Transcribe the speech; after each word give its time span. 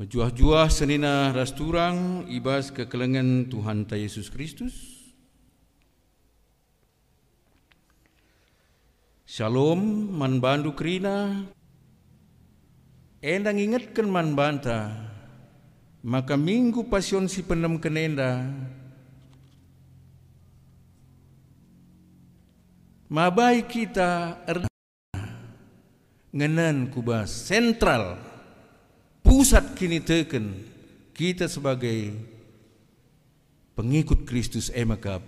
Menjuah-juah 0.00 0.72
senina 0.72 1.28
rasturang 1.28 2.24
ibas 2.32 2.72
kekelengan 2.72 3.52
Tuhan 3.52 3.84
ta 3.84 4.00
Yesus 4.00 4.32
Kristus. 4.32 4.72
Shalom 9.28 10.08
man 10.08 10.40
bandu 10.40 10.72
krina. 10.72 11.44
Endang 13.20 13.60
ingatkan 13.60 14.08
man 14.08 14.32
banta. 14.32 14.88
Maka 16.00 16.32
minggu 16.32 16.88
pasion 16.88 17.28
si 17.28 17.44
penem 17.44 17.76
kenenda. 17.76 18.48
Mabai 23.12 23.68
kita 23.68 24.40
er 24.48 24.64
ngenan 26.32 26.88
kubas 26.88 27.28
sentral 27.28 28.29
pusat 29.30 29.78
kini 29.78 30.02
teken 30.02 30.58
kita 31.14 31.46
sebagai 31.46 32.10
pengikut 33.78 34.26
Kristus 34.26 34.74
emakap 34.74 35.22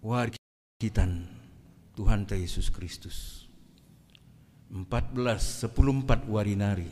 warga 0.00 0.40
kita 0.80 1.04
Tuhan 1.92 2.24
Yesus 2.24 2.72
Kristus. 2.72 3.44
14 4.72 5.12
10 5.12 5.76
4 5.76 6.24
warinari 6.24 6.88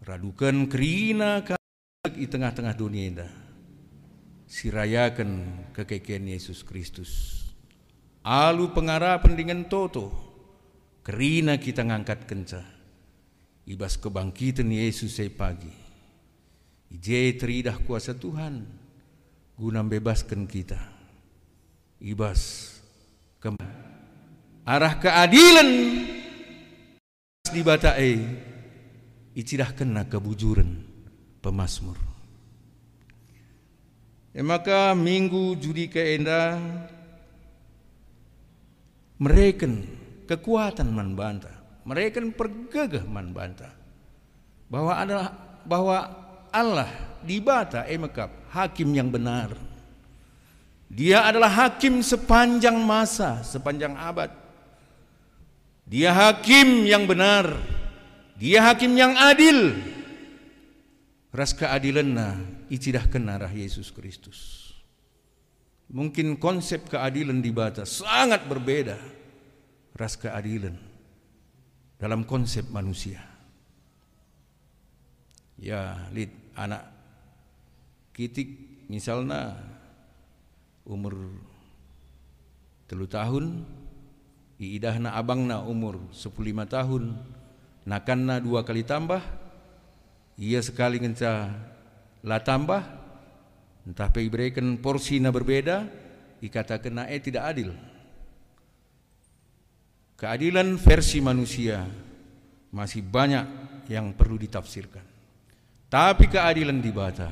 radukan 0.00 0.72
kerina 0.72 1.44
di 2.08 2.24
tengah-tengah 2.24 2.74
dunia 2.80 3.04
indah. 3.04 3.32
Sirayakan 4.48 5.60
kekekian 5.76 6.24
Yesus 6.32 6.64
Kristus. 6.64 7.44
Alu 8.24 8.72
pengarapan 8.72 9.36
dengan 9.36 9.68
toto. 9.68 10.08
Kerina 11.04 11.60
kita 11.60 11.84
ngangkat 11.84 12.24
kencah 12.24 12.73
ibas 13.64 13.96
kebangkitan 13.96 14.68
Yesus 14.68 15.16
saya 15.16 15.32
pagi. 15.32 15.72
Ije 16.92 17.34
teridah 17.34 17.80
kuasa 17.82 18.14
Tuhan 18.14 18.64
guna 19.56 19.80
bebaskan 19.82 20.46
kita. 20.46 20.78
Ibas 21.98 22.70
ke 23.40 23.50
arah 24.64 24.94
keadilan 25.00 25.70
di 27.50 27.60
batae 27.64 28.12
icidah 29.34 29.74
kena 29.74 30.06
kebujuran 30.06 30.70
pemasmur. 31.42 31.98
E 34.34 34.42
maka 34.42 34.98
minggu 34.98 35.54
judi 35.62 35.86
keenda 35.86 36.58
mereken 39.22 39.86
kekuatan 40.26 40.90
man 40.90 41.14
mereka 41.84 42.24
pergegah 42.32 43.04
bantah 43.04 43.72
bahwa 44.72 44.92
adalah 44.96 45.28
bahwa 45.68 45.98
Allah 46.48 46.90
di 47.20 47.38
bata 47.44 47.84
emekap 47.84 48.32
hakim 48.52 48.88
yang 48.96 49.12
benar. 49.12 49.52
Dia 50.88 51.26
adalah 51.26 51.50
hakim 51.50 52.00
sepanjang 52.00 52.76
masa, 52.78 53.42
sepanjang 53.44 53.96
abad. 53.98 54.30
Dia 55.84 56.14
hakim 56.14 56.86
yang 56.88 57.04
benar. 57.04 57.50
Dia 58.38 58.62
hakim 58.64 58.94
yang 58.94 59.12
adil. 59.18 59.74
Ras 61.34 61.50
keadilanna 61.50 62.38
icidah 62.70 63.10
kenarah 63.10 63.50
Yesus 63.50 63.90
Kristus. 63.90 64.70
Mungkin 65.90 66.38
konsep 66.38 66.86
keadilan 66.86 67.42
di 67.42 67.50
bata 67.50 67.82
sangat 67.82 68.46
berbeda. 68.46 68.96
Ras 69.98 70.14
keadilan 70.14 70.78
dalam 72.04 72.28
konsep 72.28 72.68
manusia. 72.68 73.24
Ya, 75.56 76.04
lid 76.12 76.28
anak 76.52 76.84
kitik 78.12 78.84
misalnya 78.92 79.56
umur 80.84 81.32
telu 82.84 83.08
tahun, 83.08 83.64
iidahna 84.60 85.16
abangna 85.16 85.64
umur 85.64 85.96
15 86.12 86.68
tahun, 86.68 87.16
nakanna 87.88 88.36
dua 88.36 88.68
kali 88.68 88.84
tambah, 88.84 89.24
ia 90.36 90.60
sekali 90.60 91.00
ngenca 91.00 91.56
lah 92.20 92.40
tambah, 92.44 92.84
entah 93.88 94.12
berikan 94.12 94.76
porsi 94.76 95.24
na 95.24 95.32
berbeda, 95.32 95.88
dikatakan 96.44 97.08
eh 97.08 97.16
tidak 97.24 97.48
adil. 97.48 97.93
Keadilan 100.24 100.80
versi 100.80 101.20
manusia 101.20 101.84
masih 102.72 103.04
banyak 103.04 103.44
yang 103.92 104.16
perlu 104.16 104.40
ditafsirkan. 104.40 105.04
Tapi 105.92 106.32
keadilan 106.32 106.80
di 106.80 106.88
bata 106.88 107.28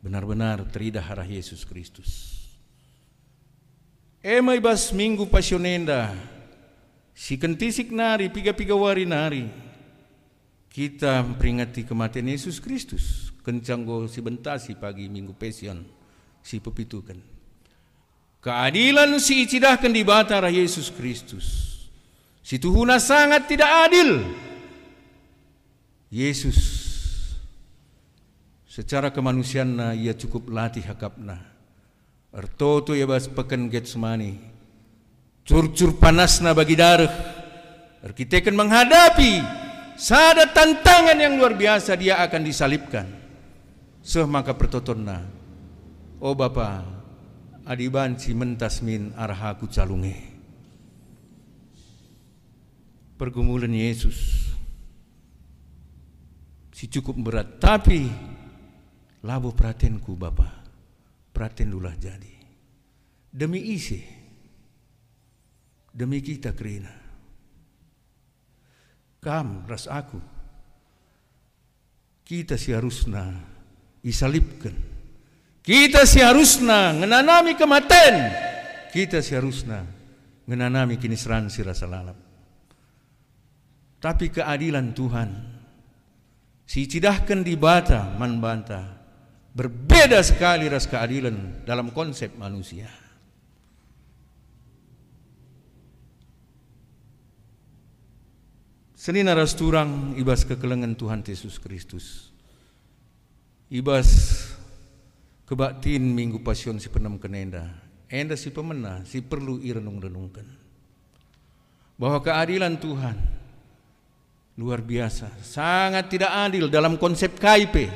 benar-benar 0.00 0.64
teridah 0.72 1.04
arah 1.04 1.28
Yesus 1.28 1.68
Kristus. 1.68 2.40
Emai 4.24 4.64
bas 4.64 4.96
minggu 4.96 5.28
pasionenda 5.28 6.16
si 7.12 7.36
kentisik 7.36 7.92
nari 7.92 8.32
piga-piga 8.32 8.72
wari 8.72 9.04
nari 9.04 9.52
kita 10.72 11.20
memperingati 11.20 11.84
kematian 11.84 12.32
Yesus 12.32 12.64
Kristus 12.64 13.28
kencanggo 13.44 14.08
si 14.08 14.24
bentasi 14.24 14.72
pagi 14.80 15.04
minggu 15.12 15.36
pesion 15.36 15.84
si 16.40 16.64
pepitukan 16.64 17.20
keadilan 18.40 19.20
si 19.20 19.44
icidahkan 19.44 19.92
di 19.92 20.00
bata 20.00 20.40
arah 20.40 20.52
Yesus 20.52 20.88
Kristus 20.90 21.75
Si 22.46 22.62
Tuhuna 22.62 23.02
sangat 23.02 23.50
tidak 23.50 23.90
adil. 23.90 24.22
Yesus 26.14 26.54
secara 28.70 29.10
kemanusiaan 29.10 29.98
ia 29.98 30.14
cukup 30.14 30.54
latih 30.54 30.86
hakapna. 30.86 31.42
Ertoto 32.30 32.94
ya 32.94 33.02
bas 33.02 33.26
peken 33.26 33.66
Getsemani. 33.66 34.38
Curcur 35.42 35.98
panasna 35.98 36.54
bagi 36.54 36.78
darah. 36.78 37.10
Kita 38.14 38.38
akan 38.38 38.54
menghadapi 38.54 39.32
sada 39.98 40.46
tantangan 40.46 41.18
yang 41.18 41.42
luar 41.42 41.58
biasa 41.58 41.98
dia 41.98 42.22
akan 42.22 42.46
disalibkan. 42.46 43.10
Seh 44.06 44.22
maka 44.22 44.54
pertotonna. 44.54 45.26
Oh 46.22 46.38
Bapa, 46.38 46.86
adiban 47.66 48.14
si 48.14 48.38
mentas 48.38 48.86
min 48.86 49.10
arahaku 49.18 49.66
calunge 49.66 50.35
pergumulan 53.16 53.72
Yesus. 53.72 54.48
Si 56.76 56.84
cukup 56.92 57.16
berat 57.32 57.56
tapi 57.56 58.04
labu 59.24 59.56
perhatianku 59.56 60.12
Bapa. 60.12 60.64
Perhatian 61.32 61.72
dulah 61.72 61.96
jadi. 61.96 62.36
Demi 63.32 63.60
isi 63.76 64.00
demi 65.96 66.20
kita 66.20 66.52
kerina 66.52 66.92
kam 69.20 69.64
ras 69.64 69.88
aku. 69.88 70.20
Kita 72.26 72.58
seharusnya 72.58 73.32
isalipkan. 74.04 74.74
Kita 75.62 76.06
seharusnya 76.06 76.94
ngenanami 76.94 77.54
kematian. 77.54 78.16
Kita 78.90 79.18
seharusnya 79.18 79.82
ngenanami 80.46 80.94
kini 80.98 81.18
seransi 81.18 81.60
rasa 81.66 81.86
lalap 81.90 82.25
tapi 84.06 84.30
keadilan 84.30 84.94
Tuhan. 84.94 85.30
Si 86.62 86.86
cidahkan 86.86 87.42
di 87.42 87.58
bata 87.58 88.14
man 88.14 88.38
banta 88.38 88.86
berbeda 89.50 90.22
sekali 90.22 90.70
ras 90.70 90.86
keadilan 90.86 91.66
dalam 91.66 91.90
konsep 91.90 92.30
manusia. 92.38 92.86
Senina 98.94 99.34
ras 99.34 99.58
turang 99.58 100.14
ibas 100.14 100.46
kekelengan 100.46 100.94
Tuhan 100.94 101.26
Yesus 101.26 101.58
Kristus. 101.58 102.30
Ibas 103.66 104.06
kebaktin 105.50 106.14
minggu 106.14 106.46
pasion 106.46 106.78
si 106.78 106.86
penam 106.86 107.18
kenenda. 107.18 107.74
Enda 108.06 108.38
si 108.38 108.54
pemena 108.54 109.02
si 109.02 109.18
perlu 109.18 109.58
irenung-renungkan. 109.58 110.46
Bahwa 111.98 112.22
keadilan 112.22 112.78
Tuhan 112.78 113.35
luar 114.56 114.80
biasa, 114.80 115.28
sangat 115.44 116.08
tidak 116.08 116.32
adil 116.32 116.72
dalam 116.72 116.96
konsep 116.96 117.36
KIP. 117.36 117.88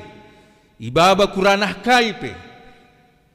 Ibaba 0.80 1.28
kuranah 1.32 1.80
KIP. 1.80 2.32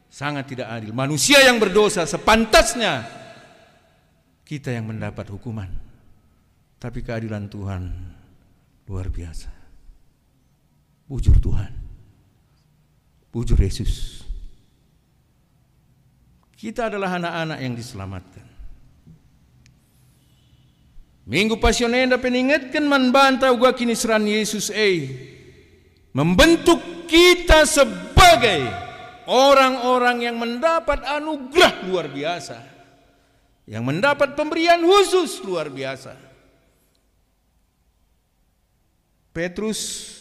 Sangat 0.09 0.47
tidak 0.47 0.71
adil. 0.71 0.95
Manusia 0.95 1.43
yang 1.43 1.59
berdosa 1.59 2.07
sepantasnya 2.07 3.03
kita 4.45 4.71
yang 4.71 4.87
mendapat 4.87 5.27
hukuman. 5.33 5.67
Tapi 6.79 7.01
keadilan 7.01 7.49
Tuhan 7.49 7.83
luar 8.85 9.09
biasa. 9.09 9.49
Bujur 11.09 11.37
Tuhan. 11.41 11.73
Bujur 13.33 13.57
Yesus. 13.57 14.23
Kita 16.55 16.87
adalah 16.87 17.19
anak-anak 17.19 17.59
yang 17.59 17.73
diselamatkan. 17.75 18.44
Minggu 21.25 21.57
pasionenda 21.57 22.21
peningatkan 22.21 22.85
man 22.85 23.09
banta 23.09 23.49
gua 23.49 23.73
kini 23.73 23.97
seran 23.97 24.29
Yesus 24.29 24.69
eh 24.69 25.09
membentuk 26.13 27.09
kita 27.09 27.65
sebagai 27.65 28.69
orang-orang 29.25 30.29
yang 30.29 30.37
mendapat 30.37 31.01
anugerah 31.01 31.81
luar 31.89 32.07
biasa, 32.13 32.61
yang 33.65 33.81
mendapat 33.81 34.37
pemberian 34.37 34.79
khusus 34.85 35.41
luar 35.41 35.67
biasa. 35.73 36.13
Petrus 39.33 40.13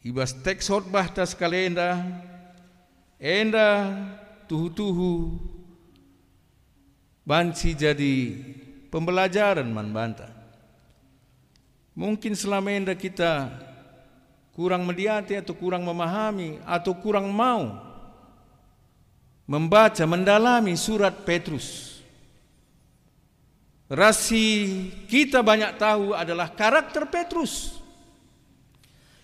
ibas 0.00 0.34
teks 0.34 0.66
khotbah 0.66 1.06
tas 1.12 1.36
kalenda 1.36 2.02
enda 3.20 3.94
tuhu-tuhu 4.50 5.38
banci 7.22 7.76
jadi 7.78 8.34
pembelajaran 8.94 9.66
man 9.66 9.90
banta. 9.90 10.30
Mungkin 11.98 12.38
selama 12.38 12.70
ini 12.70 12.94
kita 12.94 13.50
kurang 14.54 14.86
melihat 14.86 15.26
atau 15.34 15.50
kurang 15.58 15.82
memahami 15.82 16.62
atau 16.62 16.94
kurang 16.94 17.26
mau 17.34 17.74
membaca, 19.50 20.06
mendalami 20.06 20.78
surat 20.78 21.26
Petrus. 21.26 21.98
Rasi 23.90 24.88
kita 25.10 25.42
banyak 25.42 25.74
tahu 25.74 26.14
adalah 26.14 26.54
karakter 26.54 27.04
Petrus. 27.10 27.82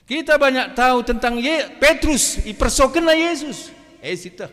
Kita 0.04 0.34
banyak 0.34 0.74
tahu 0.74 1.06
tentang 1.06 1.38
Petrus, 1.78 2.42
ipersokena 2.42 3.14
Yesus. 3.14 3.70
Eh 4.02 4.18
sita. 4.18 4.50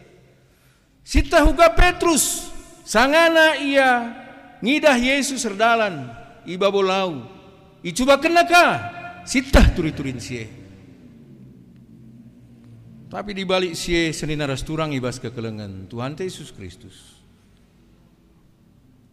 Sita 1.02 1.42
huga 1.42 1.74
Petrus, 1.74 2.54
sangana 2.86 3.58
ia 3.58 4.14
ngidah 4.68 5.00
Yesus 5.00 5.48
serdalan, 5.48 6.12
iba 6.44 6.68
bolau. 6.68 7.24
Icuba 7.80 8.20
kenaka 8.20 8.84
sitah 9.24 9.72
turi-turin 9.72 10.20
sie. 10.20 10.44
Tapi 13.08 13.32
di 13.32 13.48
balik 13.48 13.72
sie 13.80 14.12
senina 14.12 14.44
rasturang 14.44 14.92
ibas 14.92 15.24
kekelengan 15.24 15.88
Tuhan 15.88 16.20
Yesus 16.20 16.52
Kristus. 16.52 17.24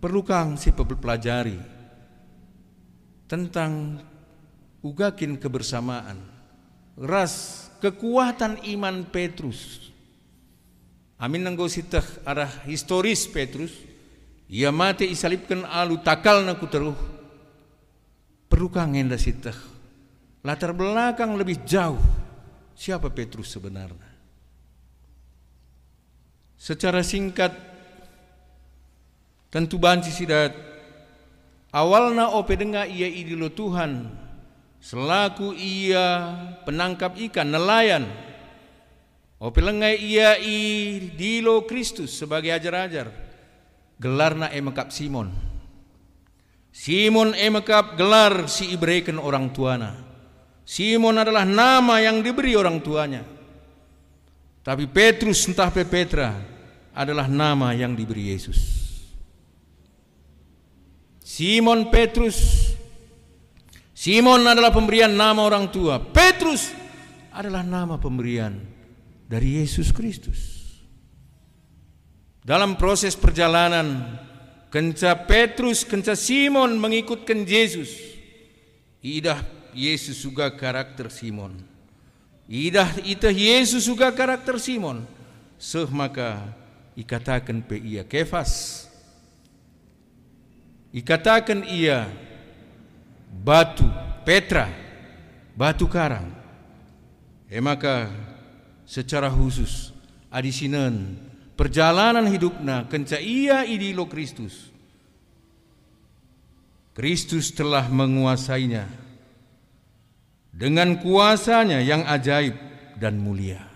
Perlu 0.03 0.27
kang 0.27 0.59
si 0.59 0.75
pelajari 0.75 1.57
tentang 3.31 4.03
ugakin 4.83 5.39
kebersamaan, 5.39 6.19
ras 6.99 7.65
kekuatan 7.79 8.67
iman 8.75 9.07
Petrus. 9.09 9.89
Amin 11.15 11.47
nanggo 11.47 11.71
sitah 11.71 12.05
arah 12.27 12.51
historis 12.67 13.31
Petrus. 13.31 13.94
Ia 14.53 14.69
mati 14.69 15.09
isalipkan 15.09 15.65
alu 15.65 16.01
takal 16.05 16.45
naku 16.45 16.67
teruh. 16.69 16.99
Perlukah 18.49 18.87
ngenda 18.87 19.17
sitah 19.17 19.75
latar 20.45 20.77
belakang 20.77 21.35
lebih 21.35 21.65
jauh. 21.65 21.99
Siapa 22.77 23.09
Petrus 23.09 23.49
sebenarnya? 23.49 24.13
Secara 26.61 27.01
singkat 27.01 27.51
tentu 29.49 29.81
banci 29.81 30.13
sidat. 30.13 30.53
Awalna 31.75 32.31
ope 32.39 32.55
denga 32.55 32.87
ia 32.87 33.09
idilo 33.09 33.51
Tuhan. 33.51 34.07
Selaku 34.85 35.57
ia 35.57 36.37
penangkap 36.69 37.17
ikan 37.17 37.51
nelayan. 37.51 38.05
Ope 39.41 39.65
lengai 39.65 39.99
ia 39.99 40.39
idilo 40.39 41.67
Kristus 41.67 42.15
sebagai 42.15 42.55
ajar-ajar 42.55 43.24
gelarna 43.99 44.51
emakap 44.51 44.91
Simon 44.91 45.55
Simon 46.75 47.39
emakap 47.39 47.95
gelar 47.95 48.51
si 48.51 48.75
Ibreken 48.75 49.23
orang 49.23 49.55
tuana. 49.55 49.95
Simon 50.67 51.23
adalah 51.23 51.47
nama 51.47 52.03
yang 52.03 52.19
diberi 52.19 52.59
orang 52.59 52.83
tuanya. 52.83 53.23
Tapi 54.67 54.91
Petrus 54.91 55.47
entah 55.47 55.71
Petra 55.71 56.35
adalah 56.91 57.31
nama 57.31 57.71
yang 57.79 57.95
diberi 57.95 58.35
Yesus. 58.35 58.59
Simon 61.23 61.95
Petrus 61.95 62.75
Simon 63.95 64.43
adalah 64.43 64.75
pemberian 64.75 65.15
nama 65.15 65.47
orang 65.47 65.71
tua. 65.71 66.03
Petrus 66.03 66.75
adalah 67.31 67.63
nama 67.63 68.03
pemberian 68.03 68.59
dari 69.31 69.63
Yesus 69.63 69.95
Kristus. 69.95 70.54
Dalam 72.45 72.77
proses 72.77 73.17
perjalanan 73.17 74.21
Kenca 74.69 75.17
Petrus, 75.17 75.81
kenca 75.81 76.13
Simon 76.13 76.77
mengikutkan 76.77 77.47
Yesus. 77.47 77.95
Idah 79.01 79.41
Yesus 79.73 80.21
juga 80.21 80.53
karakter 80.53 81.09
Simon. 81.09 81.57
Idah 82.45 83.01
ita 83.01 83.33
Yesus 83.33 83.89
juga 83.89 84.13
karakter 84.13 84.61
Simon. 84.61 85.09
Seh 85.57 85.89
maka 85.89 86.43
ikatakan 86.99 87.65
pe 87.65 87.81
ia 87.81 88.05
kefas. 88.05 88.85
Ikatakan 90.93 91.65
ia 91.71 92.11
batu 93.31 93.87
Petra, 94.27 94.69
batu 95.55 95.87
karang. 95.87 96.35
E 97.47 97.63
maka 97.63 98.11
secara 98.83 99.31
khusus 99.31 99.95
adisinan 100.33 101.15
perjalanan 101.55 102.27
hidupnya 102.31 102.87
kenca 102.87 103.19
ia 103.19 103.67
idilo 103.67 104.07
Kristus. 104.07 104.71
Kristus 106.95 107.51
telah 107.51 107.91
menguasainya 107.91 108.87
dengan 110.55 110.95
kuasanya 111.03 111.83
yang 111.83 112.07
ajaib 112.07 112.55
dan 112.95 113.19
mulia. 113.19 113.67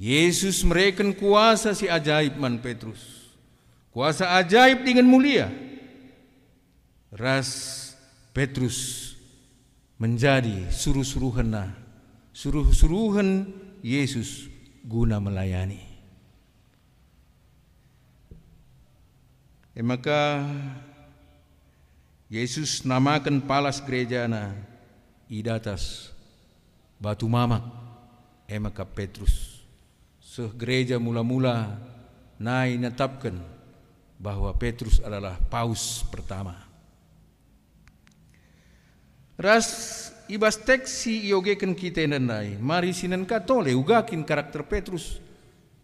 Yesus 0.00 0.64
mereken 0.64 1.12
kuasa 1.12 1.76
si 1.76 1.86
ajaib 1.86 2.40
man 2.40 2.58
Petrus. 2.64 3.28
Kuasa 3.92 4.40
ajaib 4.40 4.88
dengan 4.88 5.04
mulia. 5.04 5.52
Ras 7.12 7.92
Petrus 8.32 9.12
menjadi 10.00 10.72
suruh-suruhan 10.72 11.52
suruh-suruhan 12.32 13.52
Yesus 13.84 14.48
guna 14.88 15.20
melayani. 15.20 15.91
E 19.72 19.80
maka 19.80 20.44
Yesus 22.28 22.84
namakan 22.84 23.40
palas 23.44 23.80
gereja 23.80 24.28
na 24.28 24.52
idatas 25.32 26.12
batu 27.00 27.24
mamak 27.24 27.64
e 28.44 28.56
maka 28.60 28.84
Petrus 28.84 29.64
seh 30.20 30.48
gereja 30.56 30.96
mula-mula 30.96 31.76
nai 32.40 32.76
netapkan 32.80 33.36
bahwa 34.20 34.52
Petrus 34.56 35.00
adalah 35.00 35.36
paus 35.48 36.04
pertama. 36.08 36.56
Ras 39.36 39.68
ibas 40.28 40.56
teksi 40.56 41.28
iogekan 41.32 41.76
kita 41.76 42.04
nandai, 42.06 42.56
mari 42.60 42.96
sinan 42.96 43.24
katole 43.24 43.76
ugakin 43.76 44.24
karakter 44.24 44.64
Petrus 44.64 45.20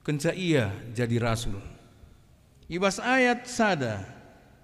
kenca 0.01 0.33
ia 0.33 0.73
jadi 0.97 1.21
rasul. 1.21 1.78
Ibas 2.69 3.01
ayat 3.01 3.49
sada 3.49 4.05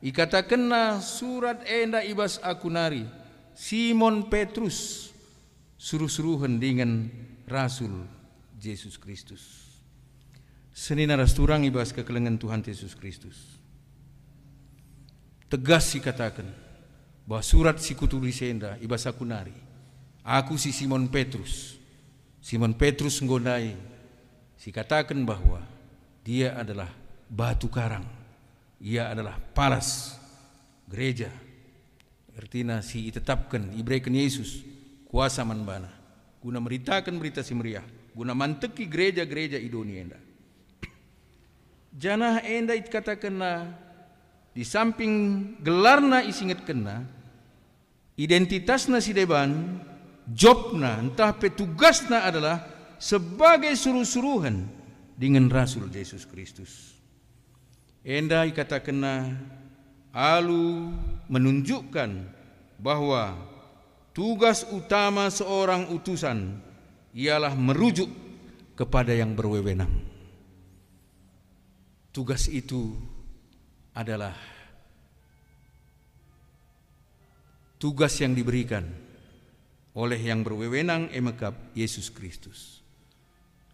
ikatakanna 0.04 1.00
surat 1.00 1.64
enda 1.64 2.04
ibas 2.04 2.36
akunari 2.44 3.08
Simon 3.56 4.28
Petrus 4.28 5.08
suruh-suruhan 5.80 6.60
dengan 6.60 7.08
Rasul 7.48 8.04
Yesus 8.60 9.00
Kristus. 9.00 9.64
Senina 10.68 11.16
rasturang 11.16 11.64
ibas 11.64 11.96
kekelengan 11.96 12.36
Tuhan 12.36 12.60
Yesus 12.60 12.92
Kristus. 12.92 13.56
Tegas 15.48 15.96
katakan 15.96 16.50
bahwa 17.24 17.40
surat 17.40 17.80
si 17.80 17.96
kutulis 17.96 18.36
enda 18.44 18.76
ibas 18.84 19.08
akunari. 19.08 19.54
Aku 20.20 20.60
si 20.60 20.76
Simon 20.76 21.08
Petrus. 21.08 21.80
Simon 22.44 22.76
Petrus 22.76 23.22
ngondai 23.24 23.72
si 24.60 24.68
katakan 24.68 25.24
bahwa 25.24 25.64
dia 26.20 26.52
adalah 26.56 27.03
batu 27.30 27.70
karang. 27.70 28.04
Ia 28.80 29.12
adalah 29.12 29.40
palas 29.40 30.18
gereja. 30.88 31.32
Artinya 32.34 32.82
si 32.82 33.08
tetapkan 33.14 33.70
ibrekan 33.78 34.10
Yesus 34.10 34.66
kuasa 35.06 35.46
manbana 35.46 35.86
guna 36.42 36.58
meritakan 36.58 37.14
berita 37.22 37.46
si 37.46 37.54
meriah 37.54 37.86
guna 38.10 38.34
manteki 38.34 38.90
gereja-gereja 38.90 39.62
di 39.62 39.70
dunia 39.70 40.02
enda. 40.02 40.20
Janah 41.94 42.42
enda 42.42 42.74
katakanna 42.74 43.70
di 44.50 44.66
samping 44.66 45.12
gelarna 45.62 46.26
isinget 46.26 46.66
kena 46.66 47.06
identitasna 48.18 48.98
si 48.98 49.14
deban 49.14 49.78
jobna 50.30 50.98
entah 50.98 51.34
petugasna 51.34 52.26
adalah 52.26 52.62
sebagai 52.98 53.74
suruh-suruhan 53.74 54.66
dengan 55.14 55.50
Rasul 55.50 55.90
Yesus 55.90 56.26
Kristus. 56.26 56.93
Enda 58.04 58.44
kena 58.84 59.32
alu 60.12 60.92
menunjukkan 61.32 62.10
bahwa 62.76 63.32
tugas 64.12 64.68
utama 64.68 65.32
seorang 65.32 65.88
utusan 65.88 66.60
ialah 67.16 67.56
merujuk 67.56 68.12
kepada 68.76 69.16
yang 69.16 69.32
berwewenang. 69.32 69.88
Tugas 72.12 72.46
itu 72.52 72.92
adalah 73.96 74.36
tugas 77.80 78.12
yang 78.20 78.36
diberikan 78.36 78.84
oleh 79.96 80.20
yang 80.20 80.44
berwewenang 80.44 81.08
emekap 81.08 81.56
Yesus 81.72 82.12
Kristus. 82.12 82.84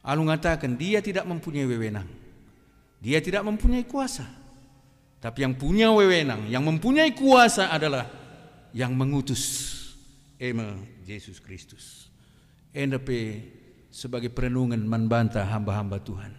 Alu 0.07 0.25
mengatakan 0.25 0.79
dia 0.79 1.03
tidak 1.05 1.29
mempunyai 1.29 1.67
wewenang. 1.69 2.30
Dia 3.01 3.25
tidak 3.25 3.49
mempunyai 3.49 3.89
kuasa. 3.89 4.29
Tapi 5.21 5.45
yang 5.45 5.57
punya 5.57 5.93
wewenang, 5.93 6.49
yang 6.49 6.65
mempunyai 6.65 7.13
kuasa 7.13 7.73
adalah 7.73 8.09
yang 8.73 8.97
mengutus 8.97 9.73
ema 10.41 10.77
Yesus 11.05 11.41
Kristus. 11.41 12.09
NDP 12.73 13.09
sebagai 13.91 14.31
perenungan 14.31 14.81
membantah 14.81 15.45
hamba-hamba 15.45 16.01
Tuhan. 16.01 16.33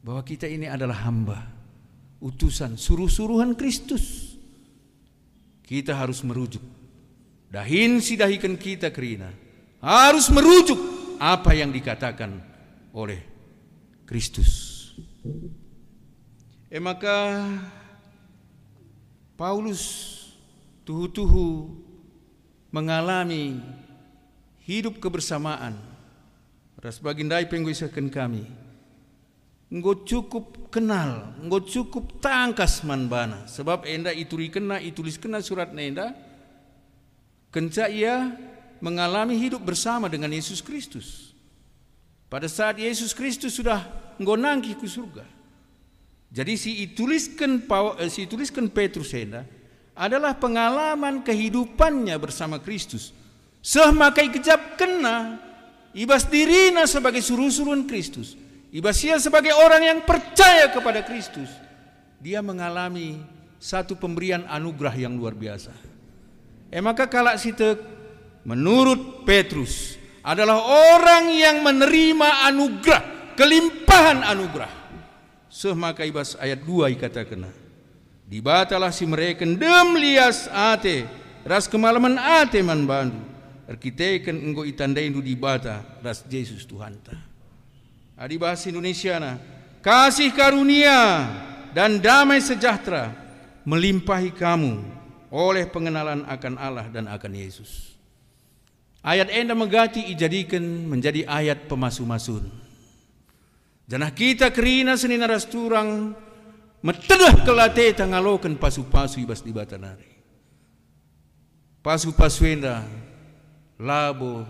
Bahwa 0.00 0.22
kita 0.24 0.48
ini 0.48 0.64
adalah 0.64 1.04
hamba, 1.04 1.44
utusan, 2.22 2.78
suruh-suruhan 2.78 3.52
Kristus. 3.58 4.36
Kita 5.66 5.92
harus 5.92 6.24
merujuk. 6.24 6.64
Dahin 7.52 8.00
sidahikan 8.00 8.56
kita 8.56 8.88
kerina. 8.88 9.28
Harus 9.84 10.32
merujuk 10.32 10.80
apa 11.20 11.52
yang 11.52 11.68
dikatakan 11.68 12.40
oleh 12.96 13.20
Kristus. 14.08 14.67
Eh 16.68 16.82
maka 16.82 17.48
Paulus 19.38 19.82
tuhu-tuhu 20.84 21.72
mengalami 22.68 23.60
hidup 24.68 25.00
kebersamaan. 25.00 25.76
Ras 26.78 27.00
bagindai 27.00 27.48
pengguisakan 27.48 28.12
kami. 28.12 28.44
Engkau 29.68 30.00
cukup 30.00 30.72
kenal, 30.72 31.36
engkau 31.44 31.60
cukup 31.60 32.20
tangkas 32.24 32.80
manbana. 32.84 33.44
Sebab 33.44 33.84
enda 33.84 34.14
ituri 34.14 34.48
kena, 34.48 34.80
itulis 34.80 35.20
kena 35.20 35.44
surat 35.44 35.72
nenda. 35.76 36.16
Kenca 37.52 37.88
ia 37.88 38.32
mengalami 38.80 39.36
hidup 39.36 39.60
bersama 39.60 40.08
dengan 40.08 40.32
Yesus 40.32 40.64
Kristus. 40.64 41.36
Pada 42.28 42.48
saat 42.48 42.76
Yesus 42.80 43.16
Kristus 43.16 43.56
sudah 43.56 43.84
ngonangki 44.18 44.76
ke 44.76 44.86
surga. 44.86 45.24
Jadi 46.28 46.54
si 46.60 46.84
ituliskan 46.84 47.64
eh, 47.96 48.10
si 48.12 48.28
tuliskan 48.28 48.68
Petrus 48.68 49.16
enda 49.16 49.48
adalah 49.96 50.36
pengalaman 50.36 51.24
kehidupannya 51.24 52.14
bersama 52.20 52.60
Kristus. 52.60 53.10
Semakai 53.58 54.30
kejap 54.30 54.78
kena 54.78 55.42
ibas 55.96 56.28
dirina 56.28 56.86
sebagai 56.86 57.24
suruh-suruhan 57.24 57.88
Kristus. 57.88 58.38
Ibas 58.68 59.00
ia 59.00 59.16
sebagai 59.16 59.56
orang 59.56 59.82
yang 59.82 59.98
percaya 60.04 60.68
kepada 60.68 61.00
Kristus. 61.02 61.48
Dia 62.20 62.44
mengalami 62.44 63.18
satu 63.58 63.98
pemberian 63.98 64.44
anugerah 64.46 64.94
yang 64.94 65.16
luar 65.18 65.32
biasa. 65.34 65.72
Eh 66.68 66.84
maka 66.84 67.08
kalak 67.08 67.40
sitek 67.40 67.80
menurut 68.44 69.24
Petrus 69.24 69.96
adalah 70.22 70.60
orang 70.60 71.32
yang 71.32 71.64
menerima 71.64 72.52
anugerah, 72.52 73.02
kelimpahan 73.38 74.26
anugerah. 74.26 74.70
Semaka 75.46 76.02
ibas 76.02 76.34
ayat 76.42 76.58
2 76.66 76.98
kena. 76.98 77.54
Dibatalah 78.28 78.92
si 78.92 79.06
mereka 79.08 79.46
dem 79.46 79.88
lias 79.96 80.50
ate, 80.52 81.08
ras 81.46 81.70
kemalaman 81.70 82.18
ate 82.18 82.60
man 82.60 82.84
bandu. 82.84 83.22
Arkiteken 83.68 84.36
enggo 84.36 84.64
itandai 84.64 85.08
di 85.12 85.20
dibata, 85.22 85.80
ras 86.02 86.26
Yesus 86.26 86.66
Tuhan 86.66 86.98
ta. 87.00 87.16
Adi 88.18 88.36
bahasa 88.36 88.68
Indonesia 88.68 89.16
na, 89.16 89.40
kasih 89.80 90.34
karunia 90.34 91.28
dan 91.72 92.02
damai 92.02 92.42
sejahtera 92.42 93.14
melimpahi 93.62 94.32
kamu 94.32 94.82
oleh 95.28 95.64
pengenalan 95.68 96.24
akan 96.24 96.54
Allah 96.56 96.88
dan 96.88 97.08
akan 97.08 97.32
Yesus. 97.32 97.96
Ayat 99.04 99.32
enda 99.32 99.56
megati 99.56 100.04
ijadikan 100.12 100.60
menjadi 100.88 101.24
ayat 101.24 101.64
pemasu-masun. 101.68 102.67
Janah 103.88 104.12
kita 104.12 104.52
kerina 104.52 105.00
seni 105.00 105.16
naras 105.16 105.48
turang 105.48 106.12
metedah 106.84 107.40
kelate 107.40 107.96
tangalokan 107.96 108.60
pasu-pasu 108.60 109.24
ibas 109.24 109.40
di 109.40 109.48
batanari. 109.48 110.12
Pasu-pasu 111.80 112.44
enda 112.44 112.84
labo 113.80 114.44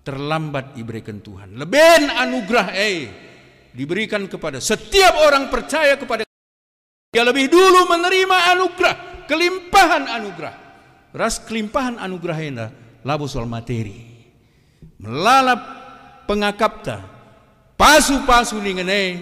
terlambat 0.00 0.72
diberikan 0.72 1.20
Tuhan. 1.20 1.52
Leben 1.60 2.08
anugerah 2.16 2.72
eh 2.72 3.12
diberikan 3.76 4.24
kepada 4.24 4.56
setiap 4.56 5.20
orang 5.20 5.52
percaya 5.52 6.00
kepada 6.00 6.24
dia 7.12 7.28
lebih 7.28 7.52
dulu 7.52 7.92
menerima 7.92 8.56
anugerah, 8.56 9.28
kelimpahan 9.28 10.08
anugerah. 10.08 10.54
Ras 11.12 11.44
kelimpahan 11.44 12.00
anugerah 12.00 12.38
enda 12.40 12.66
labo 13.04 13.28
soal 13.28 13.44
materi. 13.44 14.00
Melalap 14.96 15.60
pengakapta 16.24 17.11
pasu-pasu 17.82 18.62
ningene 18.62 19.18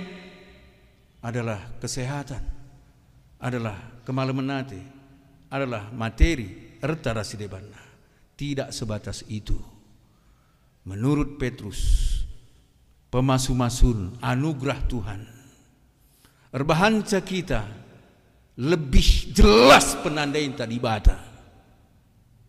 adalah 1.24 1.80
kesehatan, 1.80 2.44
adalah 3.40 4.04
kemalamanate, 4.04 4.84
adalah 5.48 5.88
materi 5.96 6.76
erta 6.76 7.16
rasidebana. 7.16 7.80
Tidak 8.36 8.68
sebatas 8.68 9.24
itu. 9.32 9.56
Menurut 10.84 11.40
Petrus, 11.40 11.80
pemasu-masun 13.08 14.20
anugerah 14.20 14.80
Tuhan. 14.88 15.20
Erbahanca 16.52 17.20
kita 17.24 17.64
lebih 18.60 19.32
jelas 19.32 19.96
penandain 20.04 20.52
tadi 20.52 20.76
bata. 20.76 21.16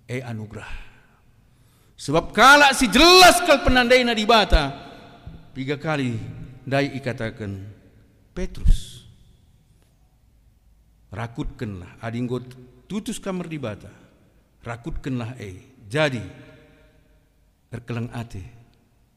Eh 0.07 0.19
anugerah. 0.19 0.91
Sebab 1.95 2.35
kala 2.35 2.75
si 2.75 2.87
jelas 2.91 3.43
kal 3.43 3.63
penandai 3.63 4.03
na 4.07 4.15
di 4.15 4.23
bata, 4.23 4.90
tiga 5.51 5.75
kali 5.75 6.15
dai 6.63 6.95
ikatakan 6.95 7.59
Petrus. 8.31 9.03
Rakutkanlah 11.11 11.99
adinggot 11.99 12.55
tutus 12.87 13.19
kamar 13.19 13.51
di 13.51 13.59
bata. 13.59 13.91
Rakutkanlah 14.63 15.35
eh. 15.35 15.59
Jadi 15.91 16.23
erkelang 17.67 18.07
ate 18.15 18.47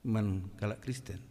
man 0.03 0.51
kalak 0.59 0.83
Kristen. 0.83 1.23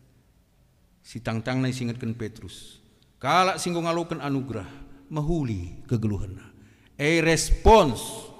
Si 1.03 1.19
tang-tang 1.19 1.59
na 1.59 1.67
singatkan 1.67 2.15
Petrus. 2.15 2.79
Kalak 3.19 3.59
singgung 3.59 3.91
alukan 3.91 4.23
anugerah 4.23 4.67
mahuli 5.11 5.83
kegeluhan. 5.83 6.39
Eh 6.95 7.19
respons. 7.19 8.31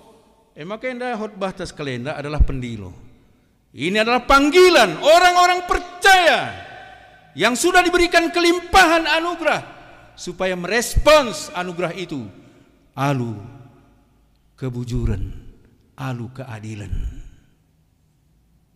Eh 0.56 0.64
yang 0.64 1.20
hot 1.20 1.36
batas 1.36 1.76
kalenda 1.76 2.16
adalah 2.16 2.40
pendilo. 2.40 3.03
Ini 3.74 4.06
adalah 4.06 4.22
panggilan 4.30 5.02
orang-orang 5.02 5.66
percaya 5.66 6.54
yang 7.34 7.58
sudah 7.58 7.82
diberikan 7.82 8.30
kelimpahan 8.30 9.10
anugerah 9.10 9.66
supaya 10.14 10.54
merespons 10.54 11.50
anugerah 11.58 11.90
itu 11.98 12.22
alu 12.94 13.34
kebujuran, 14.54 15.34
alu 15.98 16.30
keadilan. 16.30 16.94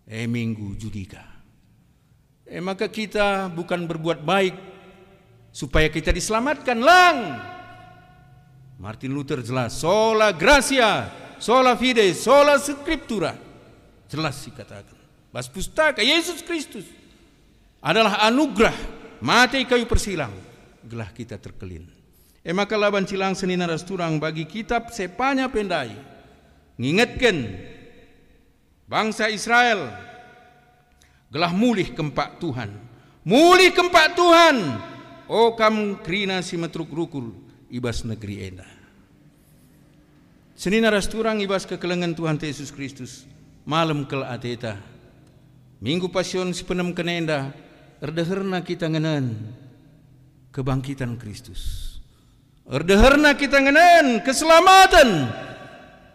Eh 0.09 0.25
minggu 0.25 0.73
judika. 0.81 1.21
Eh 2.41 2.57
maka 2.57 2.89
kita 2.89 3.53
bukan 3.53 3.85
berbuat 3.85 4.25
baik 4.25 4.57
supaya 5.53 5.93
kita 5.93 6.09
diselamatkan 6.09 6.79
lang. 6.81 7.17
Martin 8.81 9.13
Luther 9.13 9.45
jelas 9.45 9.77
sola 9.77 10.33
gracia, 10.33 11.05
sola 11.37 11.77
fide, 11.77 12.17
sola 12.17 12.57
scriptura 12.57 13.46
Jelas 14.07 14.39
dikatakan. 14.43 14.95
Bas 15.31 15.51
pustaka 15.51 15.99
Yesus 15.99 16.39
Kristus 16.39 16.87
adalah 17.83 18.23
anugerah 18.25 18.73
mati 19.19 19.67
kayu 19.67 19.85
persilang 19.85 20.31
gelah 20.87 21.11
kita 21.11 21.35
terkelin. 21.35 21.83
E 22.41 22.55
maka 22.55 22.79
laban 22.79 23.03
cilang 23.03 23.35
senina 23.35 23.67
rasturang 23.67 24.23
bagi 24.23 24.47
kitab 24.47 24.95
sepanya 24.95 25.51
pendai 25.51 25.91
ngingetkan 26.79 27.59
bangsa 28.87 29.27
Israel 29.27 29.91
gelah 31.27 31.51
mulih 31.51 31.91
kempak 31.91 32.39
Tuhan. 32.39 32.71
Mulih 33.27 33.75
kempak 33.75 34.15
Tuhan. 34.15 34.57
O 35.27 35.59
kam 35.59 35.99
krina 35.99 36.39
si 36.39 36.55
metruk 36.55 36.87
rukul 36.87 37.35
ibas 37.67 38.07
negeri 38.07 38.47
enda. 38.47 38.67
Senina 40.55 40.87
rasturang 40.87 41.43
ibas 41.43 41.67
kekelengan 41.67 42.15
Tuhan 42.15 42.39
Yesus 42.39 42.71
Kristus 42.71 43.27
malam 43.67 44.07
kel 44.07 44.23
ateta 44.23 44.79
minggu 45.83 46.07
pasion 46.07 46.55
si 46.55 46.63
penem 46.63 46.95
kenenda 46.95 47.51
erdeherna 47.99 48.63
kita 48.63 48.87
ngenen 48.87 49.35
kebangkitan 50.55 51.19
Kristus 51.19 51.99
erdeherna 52.63 53.35
kita 53.35 53.59
ngenen 53.59 54.23
keselamatan 54.23 55.27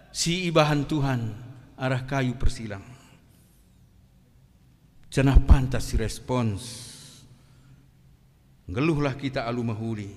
si 0.09 0.49
ibahan 0.49 0.89
Tuhan 0.89 1.43
arah 1.83 2.07
kayu 2.07 2.39
persilang. 2.39 2.85
Cenah 5.11 5.43
pantas 5.45 5.91
si 5.91 5.99
respons. 5.99 6.63
Geluhlah 8.71 9.19
kita 9.19 9.45
alu 9.45 9.67
mahuli. 9.67 10.09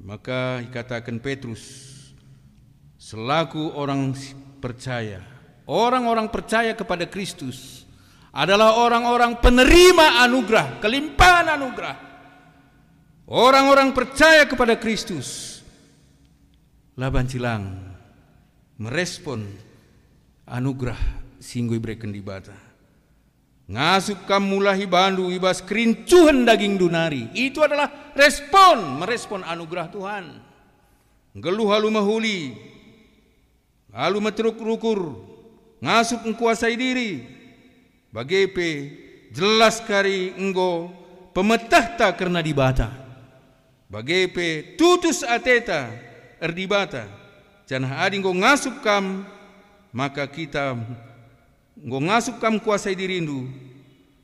Maka 0.00 0.64
dikatakan 0.64 1.22
Petrus 1.22 1.62
selaku 2.98 3.76
orang 3.76 4.16
percaya, 4.60 5.24
orang-orang 5.64 6.28
percaya 6.28 6.76
kepada 6.76 7.08
Kristus 7.08 7.88
adalah 8.30 8.78
orang-orang 8.78 9.42
penerima 9.42 10.22
anugerah, 10.22 10.78
kelimpahan 10.78 11.58
anugerah. 11.58 11.96
Orang-orang 13.30 13.94
percaya 13.94 14.42
kepada 14.46 14.74
Kristus. 14.74 15.58
Laban 16.98 17.30
cilang 17.30 17.78
merespon 18.76 19.46
anugerah 20.44 20.98
singgo 21.38 21.78
ibreken 21.78 22.10
di 22.10 22.18
bata. 22.18 22.54
Ngasup 23.70 24.26
kamu 24.26 24.66
lahi 24.66 24.82
bandu 24.90 25.30
ibas 25.30 25.62
kerincuhan 25.62 26.42
daging 26.42 26.74
dunari. 26.74 27.30
Itu 27.38 27.62
adalah 27.62 28.10
respon, 28.18 28.98
merespon 28.98 29.46
anugerah 29.46 29.86
Tuhan. 29.94 30.24
Geluh 31.38 31.70
halu 31.70 31.94
mahuli, 33.90 33.98
halu 33.98 34.18
meteruk 34.22 34.58
rukur, 34.62 35.18
ngasup 35.82 36.24
mengkuasai 36.24 36.78
diri. 36.78 37.26
Bagepe 38.10 38.90
jelas 39.30 39.78
kari 39.82 40.34
enggo 40.34 40.90
pemetah 41.30 41.98
tak 41.98 42.18
karena 42.18 42.42
dibata. 42.42 42.90
Bagepe 43.90 44.78
tutus 44.78 45.22
ateta 45.26 45.90
erdibata 46.40 47.06
janah 47.68 48.02
adi 48.02 48.18
ngo 48.18 48.32
ngasup 48.34 48.82
kam 48.82 49.22
maka 49.92 50.26
kita 50.26 50.74
ngo 51.78 51.98
ngasup 52.08 52.40
kam 52.42 52.56
kuasai 52.58 52.96
dirindu 52.96 53.46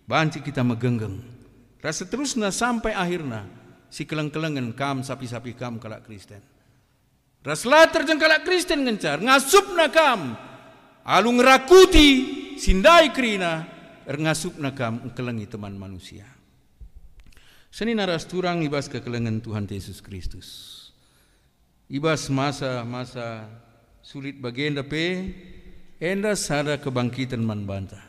banci 0.09 0.41
kita 0.41 0.65
megenggeng 0.65 1.21
rasa 1.79 2.09
terusna 2.09 2.49
sampai 2.51 2.97
akhirna 2.97 3.47
si 3.93 4.09
keleng-kelengan 4.09 4.73
kam 4.75 5.05
sapi-sapi 5.05 5.55
kam 5.55 5.77
kalak 5.79 6.03
Kristen 6.09 6.41
raslah 7.47 7.87
terjeng 7.95 8.19
kalak 8.19 8.43
Kristen 8.43 8.83
ngencar 8.83 9.23
na 9.23 9.39
kam 9.95 10.35
alung 11.07 11.39
rakuti 11.39 12.59
sindai 12.59 13.15
krina 13.15 13.63
er 14.03 14.19
na 14.19 14.71
kam 14.75 15.15
kelengi 15.15 15.47
teman 15.47 15.79
manusia 15.79 16.27
Seni 17.77 17.93
naras 17.93 18.25
turang 18.25 18.65
ibas 18.65 18.89
kekelengan 18.89 19.45
Tuhan 19.45 19.69
Yesus 19.69 20.01
Kristus. 20.01 20.49
Ibas 21.93 22.33
masa-masa 22.33 23.53
sulit 24.01 24.41
bagi 24.41 24.73
enda 24.73 24.81
pe, 24.81 25.29
enda 26.01 26.33
sada 26.41 26.81
kebangkitan 26.81 27.45
man 27.45 27.69
banta. 27.69 28.01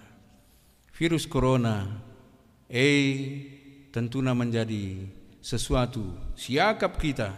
Virus 0.96 1.28
corona, 1.28 1.84
eh 2.72 3.44
tentuna 3.92 4.32
menjadi 4.32 5.04
sesuatu 5.44 6.16
siakap 6.40 6.96
kita 6.96 7.36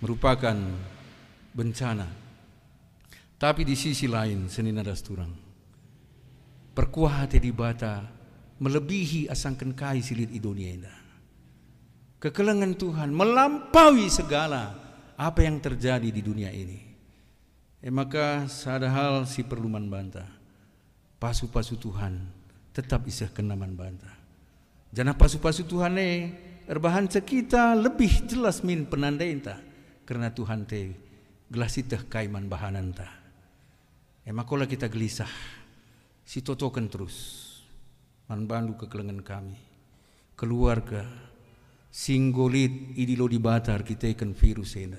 merupakan 0.00 0.56
bencana. 1.54 2.10
Tapi 3.38 3.62
di 3.62 3.78
sisi 3.78 4.10
lain 4.10 4.50
seni 4.50 4.74
nada 4.74 4.92
turang. 4.98 5.30
Perkuah 6.74 7.22
hati 7.22 7.38
di 7.38 7.54
bata 7.54 8.02
melebihi 8.58 9.30
asangkan 9.30 9.70
kai 9.78 10.02
silit 10.02 10.34
idonia 10.34 10.70
enda. 10.74 10.94
Kekelengan 12.18 12.74
Tuhan 12.74 13.14
melampaui 13.14 14.10
segala 14.10 14.74
apa 15.14 15.46
yang 15.46 15.62
terjadi 15.62 16.10
di 16.10 16.18
dunia 16.24 16.50
ini. 16.50 16.80
Eh, 17.84 17.92
maka 17.92 18.48
sada 18.50 18.90
hal 18.90 19.28
si 19.28 19.44
perlu 19.44 19.70
man 19.70 19.86
banta. 19.86 20.24
Pasu-pasu 21.20 21.78
Tuhan 21.78 22.16
tetap 22.74 23.06
isah 23.06 23.30
kena 23.30 23.54
man 23.54 23.76
banta. 23.76 24.10
Jana 24.90 25.12
pasu-pasu 25.14 25.68
Tuhan 25.68 25.94
eh 26.00 26.32
erbahan 26.64 27.06
kita 27.06 27.76
lebih 27.76 28.24
jelas 28.24 28.64
min 28.64 28.88
penandainta 28.88 29.60
karena 30.08 30.32
Tuhan 30.32 30.64
te 30.64 31.03
gelasitah 31.54 32.10
kaiman 32.10 32.50
bahananta. 32.50 33.06
Emakola 34.26 34.66
kita 34.66 34.90
gelisah 34.90 35.30
si 36.26 36.42
totokan 36.42 36.90
terus 36.90 37.46
man 38.26 38.50
bandu 38.50 38.74
kekelengan 38.74 39.22
kami 39.22 39.54
keluarga 40.34 41.06
singgolit 41.94 42.98
idilo 42.98 43.30
di 43.30 43.38
batar 43.38 43.86
kita 43.86 44.10
ikan 44.18 44.34
virus 44.34 44.74
ena. 44.74 44.98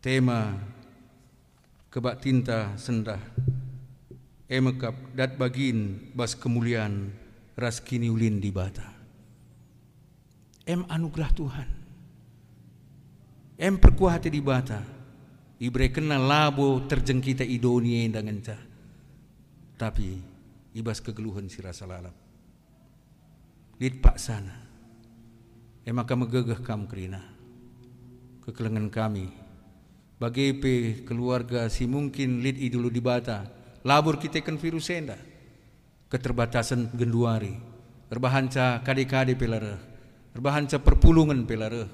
Tema 0.00 0.56
kebak 1.92 2.24
tinta 2.24 2.80
sendah 2.80 3.20
emekap 4.48 4.96
dat 5.12 5.36
bagin 5.36 6.08
bas 6.16 6.32
kemuliaan 6.32 7.12
ras 7.60 7.84
kini 7.84 8.08
ulin 8.08 8.40
di 8.40 8.48
bata. 8.48 8.88
Em 10.64 10.80
anugerah 10.88 11.32
Tuhan. 11.36 11.79
Em 13.60 13.76
perkuah 13.76 14.16
hati 14.16 14.32
di 14.32 14.40
bata. 14.40 14.80
Ibre 15.60 15.92
kena 15.92 16.16
labo 16.16 16.80
terjengkita 16.88 17.44
idonia 17.44 18.08
dengan 18.08 18.40
cah. 18.40 18.62
Tapi 19.76 20.16
ibas 20.72 21.04
kegeluhan 21.04 21.52
si 21.52 21.60
rasa 21.60 21.84
lalap 21.84 22.16
lit 23.80 23.96
pak 23.96 24.20
sana. 24.20 24.52
E 25.80 25.90
maka 25.90 26.12
megegah 26.12 26.60
kam 26.60 26.84
kerina. 26.84 27.24
Kekelengan 28.44 28.92
kami. 28.92 29.32
Bagi 30.20 30.52
pe 30.52 31.00
keluarga 31.08 31.64
si 31.72 31.88
mungkin 31.88 32.44
lit 32.44 32.60
idulu 32.60 32.92
di 32.92 33.00
bata. 33.00 33.48
Labur 33.80 34.20
kita 34.20 34.44
kan 34.44 34.60
virus 34.60 34.92
enda. 34.92 35.16
Keterbatasan 36.12 36.92
genduari. 36.92 37.56
Berbahanca 38.12 38.84
kade-kade 38.84 39.32
pelara. 39.32 39.80
Berbahanca 40.36 40.76
perpulungan 40.76 41.48
pelara. 41.48 41.88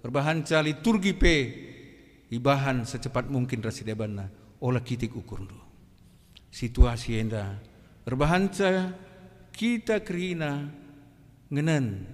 Berbahanca 0.00 0.64
liturgi 0.64 1.12
pe. 1.16 1.36
Ibahan 2.30 2.86
secepat 2.86 3.26
mungkin 3.28 3.60
rasi 3.60 3.82
debana. 3.84 4.28
Olah 4.62 4.84
kitik 4.84 5.16
ukur 5.16 5.44
Situasi 6.50 7.20
enda. 7.20 7.58
Berbahanca 8.04 8.94
kita 9.54 10.00
kerina 10.00 10.70
ngenen 11.50 12.06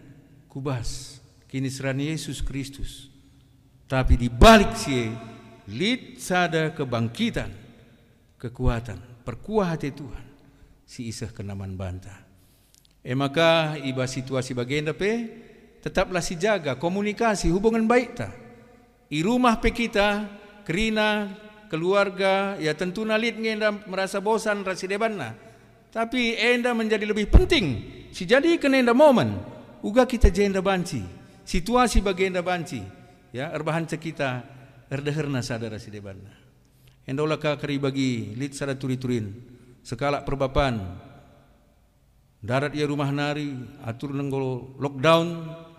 kubas 0.49 1.21
kini 1.47 1.69
seran 1.69 2.01
Yesus 2.01 2.41
Kristus 2.41 3.13
tapi 3.87 4.17
di 4.17 4.33
balik 4.33 4.73
sie 4.75 5.13
lit 5.71 6.19
sada 6.19 6.73
kebangkitan 6.73 7.53
kekuatan 8.41 8.99
perkuah 9.23 9.77
hati 9.77 9.93
Tuhan 9.93 10.27
si 10.89 11.07
isah 11.13 11.31
kenaman 11.31 11.77
banta 11.77 12.25
eh 13.05 13.15
maka 13.15 13.77
iba 13.79 14.09
situasi 14.09 14.57
bagian 14.57 14.91
pe 14.97 15.13
tetaplah 15.87 16.19
si 16.19 16.35
jaga 16.35 16.75
komunikasi 16.75 17.47
hubungan 17.55 17.87
baik 17.87 18.11
ta. 18.19 18.35
I 19.07 19.23
rumah 19.23 19.63
pe 19.63 19.71
kita 19.71 20.27
kerina 20.67 21.31
keluarga 21.71 22.59
ya 22.59 22.75
tentu 22.75 23.07
nalit 23.07 23.39
ngenda 23.39 23.71
merasa 23.87 24.19
bosan 24.19 24.67
rasi 24.67 24.91
debanna 24.91 25.47
tapi 25.97 26.37
enda 26.37 26.77
menjadi 26.77 27.09
lebih 27.09 27.33
penting. 27.33 27.67
Si 28.13 28.29
jadi 28.29 28.61
kena 28.61 28.85
enda 28.85 28.93
momen, 28.93 29.33
uga 29.81 30.05
kita 30.05 30.29
jenda 30.29 30.61
banci, 30.61 31.01
situasi 31.41 32.05
bagi 32.05 32.29
enda 32.29 32.45
banci, 32.45 32.85
ya 33.33 33.49
erbahan 33.49 33.89
kita 33.89 34.45
erdeherna 34.93 35.41
sadara 35.41 35.81
si 35.81 35.89
debanna. 35.89 36.37
Endola 37.09 37.41
ka 37.41 37.57
kari 37.57 37.81
bagi 37.81 38.37
lit 38.37 38.53
sada 38.53 38.77
turi-turin, 38.77 39.25
sekala 39.81 40.21
perbapan, 40.21 41.01
darat 42.45 42.77
ia 42.77 42.85
rumah 42.85 43.09
nari, 43.09 43.57
atur 43.81 44.13
nenggol 44.13 44.77
lockdown, 44.77 45.27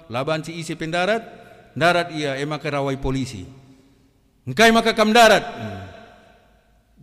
labanci 0.07 0.55
isi 0.55 0.73
pendarat, 0.75 1.23
darat 1.77 2.11
ia 2.15 2.35
emak 2.39 2.63
rawai 2.67 2.97
polisi. 2.99 3.45
Engkai 4.47 4.71
maka 4.71 4.95
kam 4.95 5.11
darat. 5.11 5.43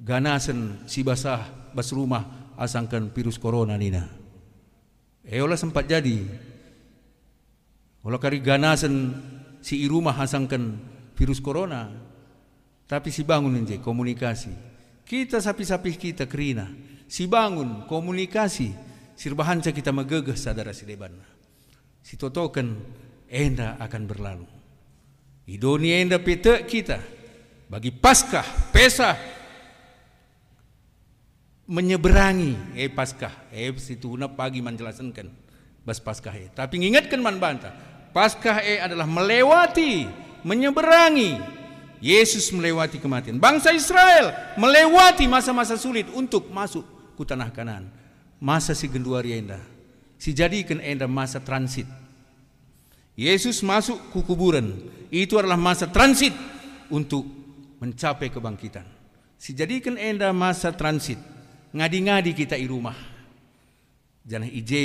Ganasen 0.05 0.85
si 0.88 1.05
basah 1.05 1.73
bas 1.73 1.88
rumah 1.93 2.53
asangkan 2.57 3.12
virus 3.12 3.37
corona 3.37 3.77
nina. 3.77 4.05
Olah 5.25 5.57
sempat 5.57 5.88
jadi. 5.88 6.25
Olah 8.05 8.21
kari 8.21 8.45
ganasan 8.45 9.17
si 9.64 9.81
irumah 9.85 10.12
hasangkan 10.12 10.77
virus 11.17 11.40
corona. 11.40 11.88
Tapi 12.85 13.09
si 13.09 13.25
bangun 13.25 13.64
nje 13.64 13.81
komunikasi. 13.81 14.53
Kita 15.05 15.40
sapi-sapi 15.40 15.97
kita 15.97 16.29
kerina. 16.29 16.69
Si 17.09 17.25
bangun 17.25 17.88
komunikasi. 17.88 18.73
Sirbahanca 19.14 19.71
kita 19.71 19.95
megegeh 19.95 20.37
sadara 20.37 20.75
si 20.75 20.85
deban. 20.85 21.34
Si 22.05 22.21
totokan 22.21 22.77
enda 23.33 23.81
akan 23.81 24.03
berlalu. 24.05 24.47
Idoni 25.49 25.97
enda 25.97 26.21
pete 26.21 26.61
kita. 26.69 27.01
Bagi 27.73 27.88
paskah, 27.88 28.45
pesah, 28.71 29.17
menyeberangi 31.64 32.77
eh 32.77 32.93
paskah 32.93 33.49
eh 33.49 33.73
situ 33.81 34.12
na 34.21 34.29
pagi 34.29 34.61
menjelaskan 34.61 35.33
bas 35.81 35.97
paskah 35.97 36.37
eh 36.37 36.53
tapi 36.53 36.77
ingatkan 36.77 37.25
man 37.25 37.40
banta 37.40 37.73
paskah 38.12 38.61
eh 38.61 38.85
adalah 38.85 39.09
melewati 39.09 40.05
menyeberangi 40.45 41.40
Yesus 42.05 42.53
melewati 42.53 43.01
kematian. 43.01 43.40
Bangsa 43.40 43.73
Israel 43.73 44.37
melewati 44.61 45.25
masa-masa 45.25 45.81
sulit 45.81 46.05
untuk 46.12 46.53
masuk 46.53 46.85
ke 47.17 47.25
tanah 47.25 47.49
kanan. 47.49 47.88
Masa 48.37 48.77
si 48.77 48.85
genduari 48.93 49.33
enda. 49.40 49.57
Si 50.18 50.33
jadikan 50.33 50.81
enda 50.81 51.05
masa 51.05 51.42
transit. 51.42 51.87
Yesus 53.14 53.62
masuk 53.62 54.00
ke 54.11 54.20
kuburan. 54.27 54.74
Itu 55.12 55.38
adalah 55.38 55.59
masa 55.59 55.87
transit 55.87 56.35
untuk 56.90 57.22
mencapai 57.79 58.33
kebangkitan. 58.33 58.87
Si 59.38 59.55
jadikan 59.55 59.94
enda 60.00 60.33
masa 60.35 60.74
transit. 60.74 61.20
Ngadi-ngadi 61.74 62.33
kita 62.33 62.55
di 62.59 62.66
rumah. 62.70 62.96
Jangan 64.24 64.48
ije 64.48 64.83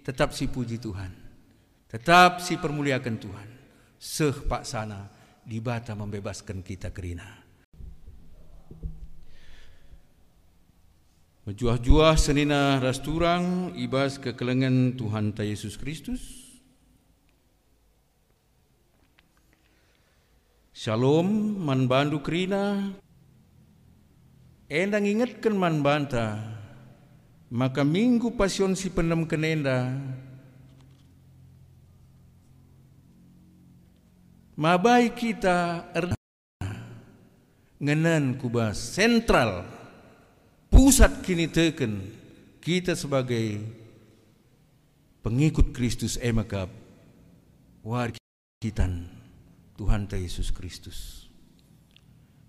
tetap 0.00 0.32
si 0.32 0.48
puji 0.48 0.80
Tuhan. 0.80 1.12
Tetap 1.90 2.40
si 2.40 2.56
permuliakan 2.56 3.16
Tuhan. 3.20 3.48
Seh 4.00 4.34
pak 4.48 4.64
sana 4.64 5.06
di 5.44 5.60
bata 5.60 5.92
membebaskan 5.92 6.64
kita 6.64 6.90
kerina. 6.90 7.43
Menjuah-juah 11.54 12.18
senina 12.18 12.82
rasturang 12.82 13.78
ibas 13.78 14.18
kekelengan 14.18 14.98
Tuhan 14.98 15.38
ta 15.38 15.46
Yesus 15.46 15.78
Kristus. 15.78 16.18
Shalom 20.74 21.54
man 21.62 21.86
bandu 21.86 22.18
kerina. 22.26 22.90
Endang 24.66 25.06
ingatkan 25.06 25.54
man 25.54 25.78
banta. 25.78 26.42
Maka 27.54 27.86
minggu 27.86 28.34
pasion 28.34 28.74
si 28.74 28.90
penem 28.90 29.22
kenenda 29.22 29.94
Mabai 34.58 35.14
kita 35.14 35.86
ngenen 37.78 38.42
kubas 38.42 38.98
sentral 38.98 39.73
pusat 40.74 41.22
kini 41.22 41.46
teken 41.46 42.02
kita 42.58 42.98
sebagai 42.98 43.62
pengikut 45.22 45.70
Kristus 45.70 46.18
emakap 46.18 46.66
warga 47.86 48.18
kita 48.58 48.90
Tuhan 49.78 50.10
Yesus 50.10 50.50
Kristus. 50.50 51.30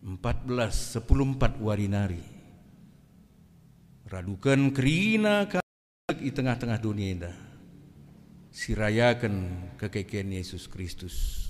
14 0.02 1.02
10 1.02 1.06
4 1.06 1.66
warinari 1.66 2.22
radukan 4.10 4.70
kerina 4.74 5.50
di 6.10 6.30
tengah-tengah 6.34 6.82
dunia 6.82 7.10
indah. 7.14 7.38
Sirayakan 8.50 9.70
kekekian 9.78 10.34
Yesus 10.34 10.66
Kristus. 10.66 11.46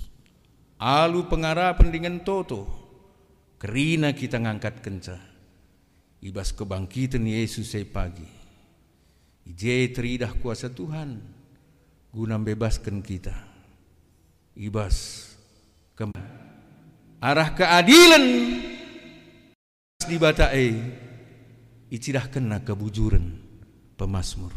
Alu 0.76 1.24
pengarapan 1.24 1.88
dengan 1.88 2.20
toto. 2.20 2.68
Kerina 3.56 4.12
kita 4.12 4.36
ngangkat 4.36 4.84
kenca 4.84 5.16
ibas 6.20 6.52
kebangkitan 6.52 7.24
Yesus 7.24 7.72
saya 7.72 7.84
pagi. 7.84 8.26
Ije 9.46 9.86
teridah 9.94 10.34
kuasa 10.42 10.66
Tuhan 10.66 11.22
guna 12.10 12.34
bebaskan 12.40 12.98
kita. 13.04 13.34
Ibas 14.56 15.28
ke 15.94 16.10
arah 17.22 17.50
keadilan. 17.54 18.24
Di 20.06 20.16
batae 20.22 20.70
icidah 21.90 22.30
kena 22.30 22.62
kebujuran 22.62 23.26
pemasmur. 23.98 24.54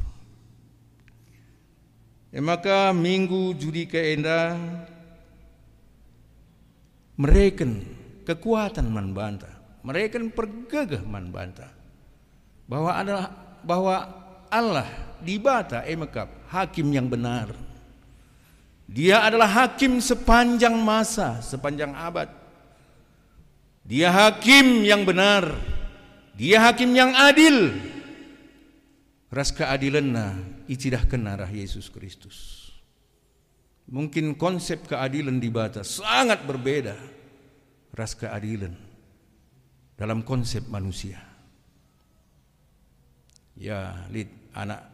Ya 2.29 2.45
maka 2.45 2.93
minggu 2.93 3.57
judi 3.57 3.89
keendah 3.89 4.53
mereka 7.17 7.65
kekuatan 8.29 8.85
man 8.93 9.17
banta 9.17 9.58
mereka 9.79 10.19
pergegah 10.19 11.03
man 11.07 11.31
banta 11.31 11.71
bahwa 12.67 12.91
adalah 12.93 13.25
bahwa 13.63 13.95
Allah 14.51 14.87
di 15.21 15.39
bata 15.39 15.85
emakap 15.85 16.27
hakim 16.49 16.89
yang 16.91 17.07
benar. 17.07 17.53
Dia 18.89 19.21
adalah 19.21 19.45
hakim 19.45 20.01
sepanjang 20.01 20.73
masa 20.73 21.39
sepanjang 21.45 21.93
abad. 21.93 22.29
Dia 23.85 24.09
hakim 24.09 24.81
yang 24.85 25.05
benar. 25.05 25.53
Dia 26.33 26.61
hakim 26.69 26.93
yang 26.97 27.13
adil. 27.13 27.77
Ras 29.29 29.53
keadilanna 29.53 30.41
icidah 30.65 31.05
kenarah 31.05 31.49
Yesus 31.49 31.85
Kristus. 31.89 32.69
Mungkin 33.89 34.33
konsep 34.37 34.89
keadilan 34.89 35.37
di 35.37 35.49
sangat 35.85 36.41
berbeda. 36.45 36.97
Ras 37.93 38.17
keadilan 38.17 38.88
dalam 39.99 40.23
konsep 40.23 40.63
manusia. 40.71 41.19
Ya, 43.59 44.07
lid 44.07 44.31
anak 44.55 44.87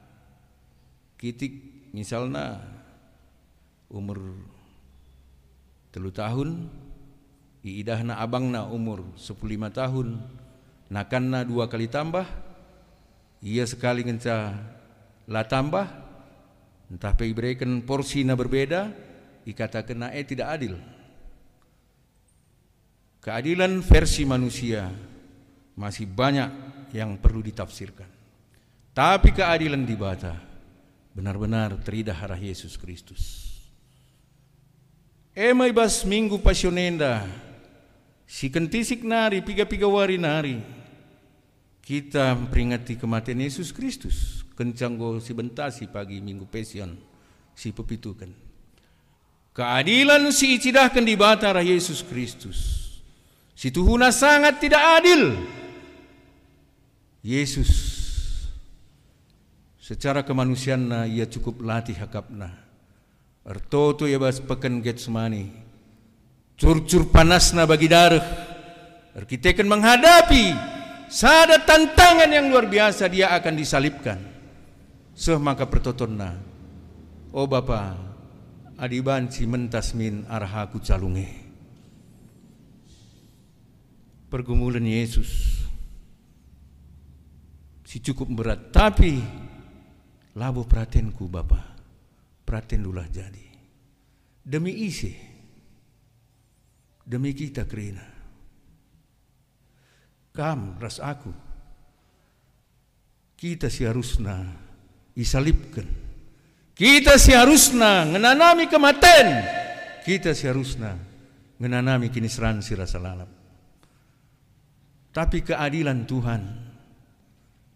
kitik 1.21 1.53
misalnya 1.93 2.57
umur 3.93 4.33
telu 5.93 6.09
tahun 6.09 6.65
iidahna 7.61 8.17
abangna 8.17 8.65
umur 8.65 9.05
15 9.15 9.69
tahun 9.69 10.17
nakanna 10.89 11.45
dua 11.45 11.69
kali 11.69 11.85
tambah 11.85 12.25
ia 13.45 13.63
sekali 13.63 14.01
ngenca 14.03 14.57
la 15.29 15.45
tambah 15.45 15.85
entah 16.89 17.13
berikan 17.13 17.85
porsi 17.85 18.25
na 18.25 18.33
berbeda 18.33 18.89
dikatakan 19.45 20.09
eh 20.09 20.25
tidak 20.25 20.49
adil 20.57 20.94
keadilan 23.25 23.81
versi 23.81 24.21
manusia 24.21 24.85
masih 25.73 26.05
banyak 26.05 26.45
yang 26.93 27.17
perlu 27.17 27.41
ditafsirkan. 27.41 28.05
Tapi 28.93 29.33
keadilan 29.33 29.81
di 29.81 29.97
bata 29.97 30.37
benar-benar 31.17 31.73
teridah 31.81 32.13
arah 32.13 32.37
Yesus 32.37 32.77
Kristus. 32.77 33.49
Emai 35.33 35.73
bas 35.73 36.05
minggu 36.05 36.37
pasionenda 36.37 37.25
si 38.29 38.47
kentisik 38.53 39.01
nari 39.01 39.41
piga-piga 39.41 39.89
wari 39.89 40.21
nari. 40.21 40.61
Kita 41.81 42.37
memperingati 42.37 42.93
kematian 42.93 43.41
Yesus 43.41 43.73
Kristus. 43.73 44.45
Kencanggo 44.55 45.19
si 45.19 45.35
bentasi 45.35 45.89
pagi 45.91 46.21
minggu 46.21 46.47
pesion 46.47 46.93
si 47.57 47.73
pepitukan. 47.75 48.31
Keadilan 49.51 50.29
si 50.31 50.55
icidahkan 50.55 51.03
di 51.03 51.19
batara 51.19 51.59
Yesus 51.59 51.99
Kristus 51.99 52.84
si 53.55 53.73
tuhuna 53.73 54.11
sangat 54.11 54.61
tidak 54.61 54.83
adil 55.01 55.33
Yesus 57.25 57.71
secara 59.81 60.21
kemanusiaan 60.21 61.09
ia 61.09 61.25
cukup 61.25 61.63
latih 61.63 61.97
hakapna 61.97 62.53
ertoto 63.47 64.05
ya 64.05 64.21
bas 64.21 64.37
peken 64.43 64.83
Getsemani 64.83 65.49
curcur 66.59 67.09
panasna 67.09 67.65
bagi 67.65 67.87
darah 67.89 68.53
Arkiteken 69.15 69.71
menghadapi 69.71 70.75
Sada 71.05 71.61
tantangan 71.61 72.29
yang 72.29 72.49
luar 72.49 72.65
biasa 72.65 73.05
dia 73.05 73.29
akan 73.33 73.53
disalibkan. 73.53 74.17
Seh 75.13 75.37
maka 75.37 75.69
pertotonna. 75.69 76.35
Oh 77.29 77.45
Bapa, 77.45 77.93
adiban 78.75 79.29
si 79.29 79.45
arhaku 80.27 80.81
calunge. 80.81 81.44
Pergumulan 84.35 84.83
Yesus 84.83 85.63
si 87.87 88.03
cukup 88.03 88.27
berat, 88.35 88.67
tapi 88.67 89.15
labu 90.35 90.67
perhatianku 90.67 91.23
Bapa, 91.31 91.63
perhatian 92.43 92.83
lulah 92.83 93.07
jadi. 93.07 93.47
Demi 94.43 94.75
isi, 94.83 95.15
demi 96.99 97.31
kita 97.31 97.63
kerina. 97.63 98.03
Kam 100.35 100.75
ras 100.83 100.99
aku, 100.99 101.31
kita 103.39 103.71
seharusnya 103.71 104.51
disalibkan. 105.15 105.87
Kita 106.75 107.15
seharusnya 107.15 108.03
menanami 108.03 108.67
kematian. 108.67 109.27
Kita 110.03 110.35
seharusnya 110.35 110.99
menanami 111.55 112.11
rasa 112.11 112.99
lalap. 112.99 113.44
Tapi 115.15 115.47
keadilan 115.47 116.03
Tuhan. 116.03 116.43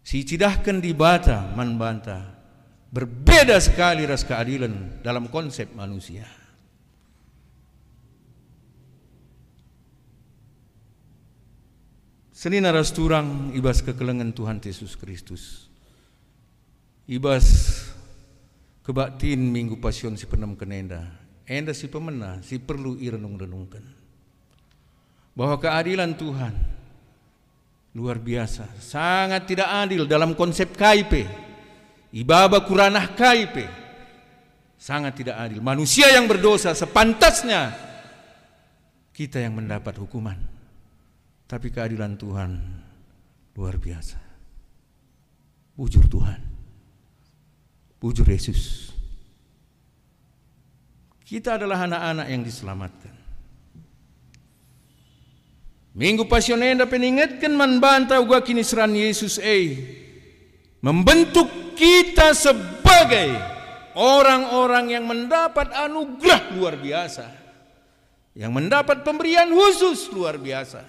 Si 0.04 0.20
cidahkan 0.28 0.76
di 0.76 0.92
bata 0.92 1.56
man 1.56 1.80
banta 1.80 2.36
berbeda 2.92 3.56
sekali 3.56 4.04
ras 4.04 4.28
keadilan 4.28 5.00
dalam 5.00 5.32
konsep 5.32 5.72
manusia. 5.72 6.28
Senin 12.36 12.68
ras 12.68 12.92
turang 12.92 13.56
ibas 13.56 13.80
kekelengan 13.80 14.36
Tuhan 14.36 14.60
Yesus 14.60 14.96
Kristus. 15.00 15.72
Ibas 17.08 17.44
kebaktin 18.84 19.48
minggu 19.48 19.80
pasion 19.80 20.12
si 20.12 20.28
penam 20.28 20.60
kenenda. 20.60 21.08
Enda 21.48 21.72
si 21.72 21.88
pemena 21.88 22.44
si 22.44 22.60
perlu 22.60 23.00
irenung 23.00 23.40
renungkan 23.40 23.82
bahwa 25.34 25.56
keadilan 25.56 26.14
Tuhan 26.14 26.79
luar 27.94 28.22
biasa, 28.22 28.70
sangat 28.78 29.50
tidak 29.50 29.66
adil 29.66 30.06
dalam 30.06 30.38
konsep 30.38 30.70
KIP. 30.74 31.26
Ibaba 32.10 32.62
kuranah 32.66 33.14
KIP 33.14 33.66
sangat 34.80 35.20
tidak 35.20 35.36
adil. 35.36 35.60
Manusia 35.60 36.08
yang 36.10 36.24
berdosa 36.24 36.72
sepantasnya 36.72 37.70
kita 39.12 39.36
yang 39.36 39.52
mendapat 39.60 40.00
hukuman. 40.00 40.40
Tapi 41.44 41.68
keadilan 41.68 42.16
Tuhan 42.16 42.50
luar 43.58 43.76
biasa. 43.76 44.16
Bujur 45.76 46.08
Tuhan. 46.08 46.40
Bujur 48.00 48.24
Yesus. 48.24 48.88
Kita 51.20 51.60
adalah 51.60 51.84
anak-anak 51.84 52.26
yang 52.32 52.42
diselamatkan. 52.42 53.19
Minggu 55.90 56.26
pasionenda 56.30 56.86
peningatkan 56.86 57.50
man 57.50 57.82
banta 57.82 58.22
uga 58.22 58.38
kini 58.46 58.62
seran 58.62 58.94
Yesus 58.94 59.42
eh 59.42 59.74
membentuk 60.78 61.50
kita 61.74 62.30
sebagai 62.30 63.34
orang-orang 63.98 64.94
yang 64.94 65.04
mendapat 65.04 65.74
anugerah 65.74 66.54
luar 66.54 66.78
biasa 66.78 67.40
yang 68.38 68.54
mendapat 68.54 69.02
pemberian 69.02 69.50
khusus 69.50 70.06
luar 70.14 70.38
biasa. 70.38 70.86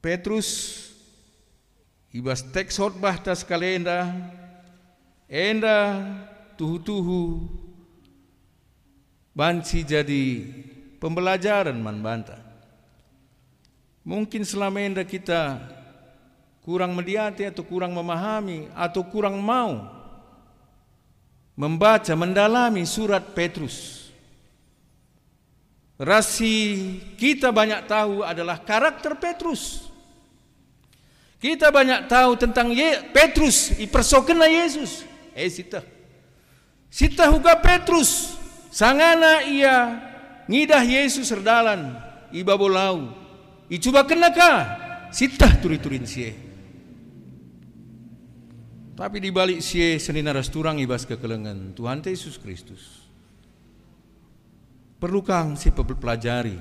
Petrus 0.00 0.80
ibas 2.14 2.40
teks 2.40 2.80
hotbah 2.80 3.20
tas 3.20 3.44
kalenda 3.44 4.08
enda 5.28 6.00
tuhu-tuhu 6.56 7.44
banci 9.36 9.84
jadi 9.84 10.48
pembelajaran 11.00 11.74
man. 11.80 12.22
Mungkin 14.04 14.44
selama 14.44 14.78
ini 14.84 15.02
kita 15.08 15.58
kurang 16.60 16.92
melihat 16.92 17.34
atau 17.40 17.64
kurang 17.64 17.96
memahami 17.96 18.68
atau 18.76 19.02
kurang 19.08 19.40
mau 19.40 20.00
membaca, 21.60 22.12
mendalami 22.16 22.88
surat 22.88 23.20
Petrus. 23.36 24.08
Rasi 26.00 26.96
kita 27.20 27.52
banyak 27.52 27.84
tahu 27.84 28.24
adalah 28.24 28.56
karakter 28.64 29.12
Petrus. 29.20 29.84
Kita 31.36 31.68
banyak 31.68 32.08
tahu 32.08 32.36
tentang 32.40 32.72
Ye, 32.72 33.00
Petrus, 33.12 33.76
ipersokena 33.76 34.48
Yesus. 34.48 35.04
Eh 35.36 35.48
sita. 35.48 35.84
Sita 36.88 37.28
juga 37.28 37.56
Petrus. 37.60 38.36
Sangana 38.72 39.44
ia 39.44 40.09
ngidah 40.50 40.82
Yesus 40.82 41.30
serdalan 41.30 41.94
iba 42.34 42.58
bolau. 42.58 43.14
Icuba 43.70 44.02
kenaka 44.02 44.66
sitah 45.14 45.54
turi-turin 45.62 46.02
sie. 46.02 46.34
Tapi 48.98 49.16
di 49.22 49.30
balik 49.30 49.62
sie 49.62 49.96
seni 50.02 50.20
naras 50.20 50.50
turang 50.50 50.76
ibas 50.82 51.06
kekelengan 51.06 51.72
Tuhan 51.78 52.02
Yesus 52.02 52.36
Kristus. 52.36 53.06
Perlu 55.00 55.24
kang 55.24 55.56
si 55.56 55.72
pelajari 55.72 56.58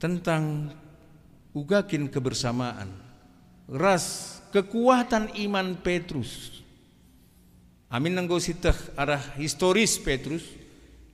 tentang 0.00 0.72
ugakin 1.52 2.08
kebersamaan 2.08 2.88
ras 3.68 4.40
kekuatan 4.48 5.36
iman 5.44 5.76
Petrus? 5.84 6.64
Amin 7.92 8.16
nanggo 8.16 8.40
sitah 8.40 8.78
arah 8.96 9.20
historis 9.36 10.00
Petrus 10.00 10.61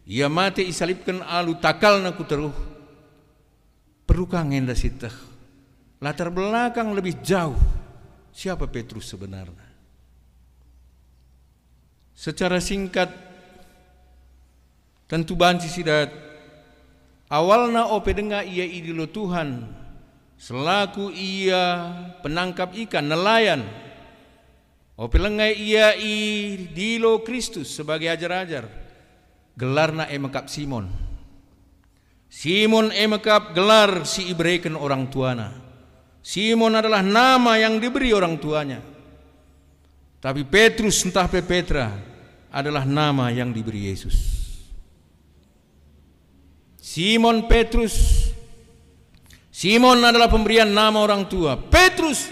ia 0.09 0.25
mati 0.33 0.64
isalipkan 0.64 1.21
alu 1.21 1.61
takal 1.61 2.01
na 2.01 2.16
teruh. 2.16 2.57
Perlukah 4.09 4.40
ngenda 4.40 4.73
sitah. 4.73 5.12
Latar 6.01 6.33
belakang 6.33 6.97
lebih 6.97 7.21
jauh. 7.21 7.61
Siapa 8.33 8.64
Petrus 8.73 9.05
sebenarnya? 9.12 9.68
Secara 12.16 12.57
singkat, 12.57 13.12
tentu 15.05 15.37
banci 15.37 15.68
sidat. 15.68 16.09
Awalna 17.29 17.92
ope 17.92 18.16
denga 18.16 18.40
ia 18.40 18.64
idilo 18.64 19.05
Tuhan. 19.12 19.68
Selaku 20.40 21.12
ia 21.12 21.92
penangkap 22.25 22.73
ikan, 22.88 23.05
nelayan. 23.12 23.61
Ope 24.97 25.21
lengai 25.21 25.53
ia 25.53 25.92
idilo 25.94 27.21
Kristus 27.23 27.71
sebagai 27.77 28.09
ajar-ajar 28.09 28.88
gelarna 29.59 30.07
emakap 30.07 30.47
Simon. 30.47 30.87
Simon 32.31 32.94
emakap 32.94 33.51
gelar 33.59 34.07
si 34.07 34.31
Ibreken 34.31 34.79
orang 34.79 35.11
tuana. 35.11 35.51
Simon 36.23 36.79
adalah 36.79 37.03
nama 37.03 37.59
yang 37.59 37.83
diberi 37.83 38.14
orang 38.14 38.38
tuanya. 38.38 38.79
Tapi 40.23 40.47
Petrus 40.47 41.03
entah 41.03 41.27
Petra 41.27 41.94
adalah 42.53 42.87
nama 42.87 43.31
yang 43.35 43.51
diberi 43.51 43.90
Yesus. 43.90 44.16
Simon 46.79 47.47
Petrus 47.47 48.27
Simon 49.59 49.99
adalah 50.07 50.31
pemberian 50.31 50.71
nama 50.71 51.03
orang 51.03 51.27
tua. 51.27 51.59
Petrus 51.59 52.31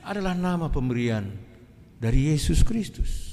adalah 0.00 0.32
nama 0.32 0.72
pemberian 0.72 1.28
dari 2.00 2.32
Yesus 2.32 2.64
Kristus. 2.64 3.31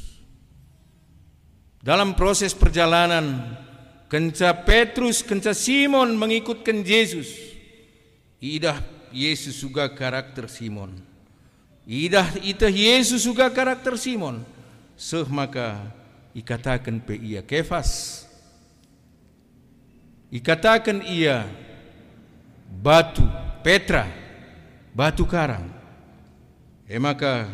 Dalam 1.79 2.11
proses 2.11 2.51
perjalanan 2.51 3.55
kenca 4.11 4.51
Petrus, 4.67 5.23
kenca 5.23 5.55
Simon 5.55 6.19
mengikutkan 6.19 6.83
Yesus. 6.83 7.31
Idah 8.43 8.83
Yesus 9.15 9.63
juga 9.63 9.87
karakter 9.87 10.51
Simon. 10.51 10.99
Idah 11.87 12.37
ita 12.43 12.67
Yesus 12.67 13.23
juga 13.23 13.47
karakter 13.47 13.95
Simon. 13.95 14.43
Seh 14.99 15.23
maka 15.31 15.79
ikatakan 16.35 16.99
pe 16.99 17.15
ia 17.15 17.39
kefas. 17.39 18.23
Ikatakan 20.29 21.01
ia 21.07 21.47
batu 22.69 23.25
Petra, 23.63 24.07
batu 24.93 25.27
karang. 25.27 25.67
E 26.87 26.95
maka 26.95 27.49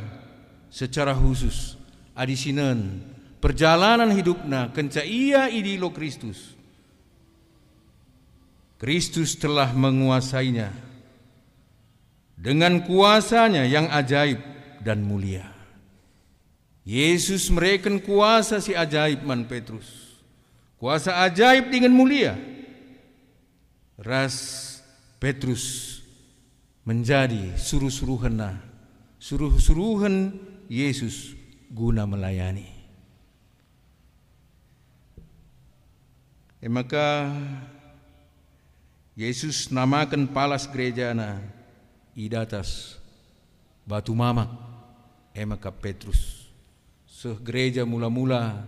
secara 0.70 1.16
khusus 1.16 1.80
adisinan 2.14 3.00
perjalanan 3.46 4.10
hidupnya 4.10 4.74
kenca 4.74 5.06
ia 5.06 5.54
idilo 5.54 5.94
Kristus. 5.94 6.58
Kristus 8.82 9.38
telah 9.38 9.70
menguasainya 9.70 10.74
dengan 12.34 12.82
kuasanya 12.82 13.70
yang 13.70 13.86
ajaib 13.94 14.42
dan 14.82 15.06
mulia. 15.06 15.46
Yesus 16.90 17.54
mereken 17.54 18.02
kuasa 18.02 18.58
si 18.58 18.74
ajaib 18.74 19.22
man 19.22 19.46
Petrus. 19.46 20.18
Kuasa 20.82 21.22
ajaib 21.22 21.70
dengan 21.70 21.94
mulia. 21.94 22.34
Ras 24.02 24.36
Petrus 25.22 25.98
menjadi 26.82 27.54
suruh-suruhan 27.62 28.58
suruh-suruhan 29.22 30.34
Yesus 30.66 31.38
guna 31.70 32.10
melayani. 32.10 32.75
E 36.66 36.68
maka 36.68 37.30
Yesus 39.14 39.70
namakan 39.70 40.26
palas 40.26 40.66
gereja 40.66 41.14
na 41.14 41.38
idatas 42.18 42.98
batu 43.86 44.18
mamak 44.18 44.50
e 45.30 45.46
maka 45.46 45.70
Petrus 45.70 46.50
seh 47.06 47.38
gereja 47.46 47.86
mula-mula 47.86 48.66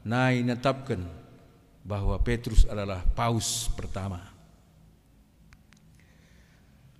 nai 0.00 0.40
netapkan 0.40 1.04
bahwa 1.84 2.16
Petrus 2.24 2.64
adalah 2.64 3.04
paus 3.12 3.68
pertama. 3.76 4.24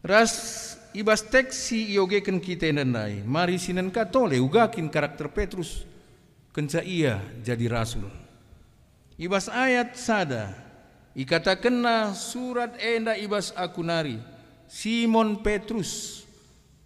Ras 0.04 0.76
ibas 0.92 1.24
teksi 1.24 1.96
iogekan 1.96 2.36
kita 2.36 2.68
nai 2.68 3.24
mari 3.24 3.56
sinan 3.56 3.88
katole 3.88 4.36
ugakin 4.44 4.92
karakter 4.92 5.32
Petrus 5.32 5.88
kenca 6.52 6.84
ia 6.84 7.16
jadi 7.40 7.64
rasul 7.64 8.23
Ibas 9.14 9.46
ayat 9.46 9.94
sada 9.94 10.50
ikatakanna 11.14 12.10
surat 12.18 12.74
enda 12.82 13.14
ibas 13.14 13.54
akunari 13.54 14.18
Simon 14.66 15.38
Petrus 15.38 16.24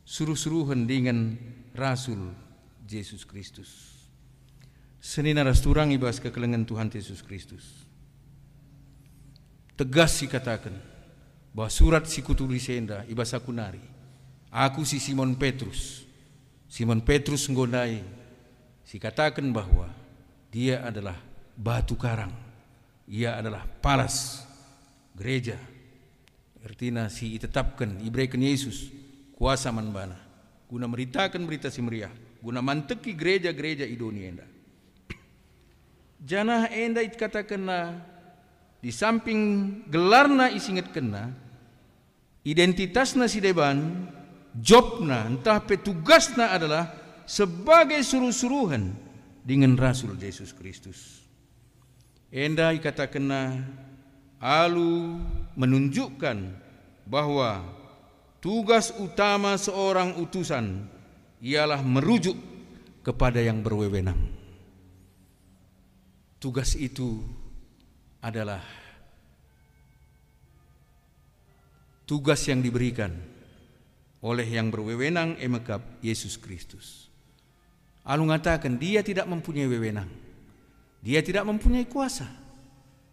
suruh-suruhan 0.05 0.85
dengan 0.85 1.41
Rasul 1.73 2.37
Yesus 2.85 3.25
Kristus. 3.25 3.97
Seni 5.01 5.33
naras 5.33 5.64
turang 5.64 5.88
ibas 5.88 6.21
kekelengan 6.21 6.69
Tuhan 6.69 6.93
Yesus 6.93 7.25
Kristus. 7.25 7.88
Tegas 9.79 10.21
katakan 10.29 10.75
bahwa 11.55 11.71
surat 11.73 12.05
si 12.05 12.21
kutulis 12.21 12.69
enda 12.69 13.09
ibas 13.09 13.33
akunari. 13.33 13.81
Aku 14.53 14.85
si 14.85 15.01
Simon 15.01 15.33
Petrus. 15.38 16.05
Simon 16.69 17.01
Petrus 17.01 17.49
ngondai 17.49 18.05
si 18.85 19.01
katakan 19.01 19.49
bahwa 19.49 19.88
dia 20.53 20.85
adalah 20.85 21.28
batu 21.59 21.99
karang. 21.99 22.31
Ia 23.11 23.42
adalah 23.42 23.66
palas 23.83 24.47
gereja. 25.18 25.59
Artinya 26.62 27.11
si 27.11 27.35
tetapkan 27.35 27.99
ibrekan 28.07 28.38
Yesus 28.38 28.94
kuasa 29.35 29.75
manbana. 29.75 30.14
Guna 30.71 30.87
meritakan 30.87 31.42
berita 31.42 31.66
si 31.66 31.83
meriah. 31.83 32.12
Guna 32.38 32.62
manteki 32.62 33.18
gereja-gereja 33.18 33.83
i 33.83 33.99
dunia 33.99 34.31
enda. 34.31 34.47
Janah 36.23 36.71
enda 36.71 37.03
it 37.03 37.18
katakanna 37.18 37.99
di 38.79 38.94
samping 38.94 39.40
gelarna 39.90 40.51
isinget 40.55 40.94
kena 40.94 41.35
identitasna 42.47 43.27
si 43.27 43.42
deban 43.42 44.07
jobna 44.55 45.27
entah 45.27 45.59
petugasna 45.62 46.55
adalah 46.55 46.90
sebagai 47.27 48.03
suruh-suruhan 48.03 48.94
dengan 49.42 49.75
Rasul 49.75 50.14
Yesus 50.18 50.55
Kristus. 50.55 51.28
Enda 52.29 52.77
kena 53.09 53.64
alu 54.37 55.17
menunjukkan 55.57 56.38
bahwa 57.09 57.64
tugas 58.45 58.93
utama 59.01 59.57
seorang 59.57 60.21
utusan 60.21 60.85
ialah 61.41 61.81
merujuk 61.81 62.37
kepada 63.01 63.41
yang 63.41 63.64
berwewenang. 63.64 64.21
Tugas 66.37 66.77
itu 66.77 67.25
adalah 68.21 68.62
tugas 72.05 72.45
yang 72.45 72.61
diberikan 72.61 73.11
oleh 74.21 74.47
yang 74.47 74.69
berwewenang 74.69 75.41
emekap 75.41 75.81
Yesus 76.05 76.37
Kristus. 76.37 77.09
Alu 78.05 78.29
mengatakan 78.29 78.77
dia 78.77 79.01
tidak 79.01 79.25
mempunyai 79.25 79.67
wewenang. 79.67 80.28
Dia 80.99 81.23
tidak 81.23 81.47
mempunyai 81.47 81.87
kuasa. 81.87 82.27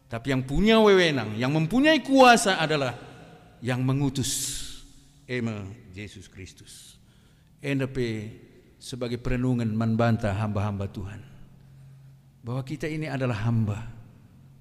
Tapi 0.06 0.32
yang 0.32 0.46
punya 0.46 0.78
wewenang, 0.78 1.34
yang 1.38 1.50
mempunyai 1.54 2.02
kuasa 2.06 2.62
adalah 2.62 2.94
yang 3.60 3.82
mengutus 3.82 4.62
ema 5.26 5.66
Yesus 5.94 6.30
Kristus. 6.30 6.96
NDP 7.66 8.30
sebagai 8.78 9.18
perenungan 9.18 9.66
membantah 9.74 10.38
hamba-hamba 10.38 10.86
Tuhan. 10.94 11.22
Bahwa 12.46 12.62
kita 12.62 12.86
ini 12.86 13.10
adalah 13.10 13.42
hamba 13.50 13.90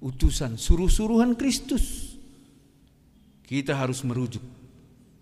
utusan 0.01 0.57
suruh-suruhan 0.57 1.37
Kristus. 1.37 2.17
Kita 3.45 3.77
harus 3.77 4.01
merujuk. 4.01 4.41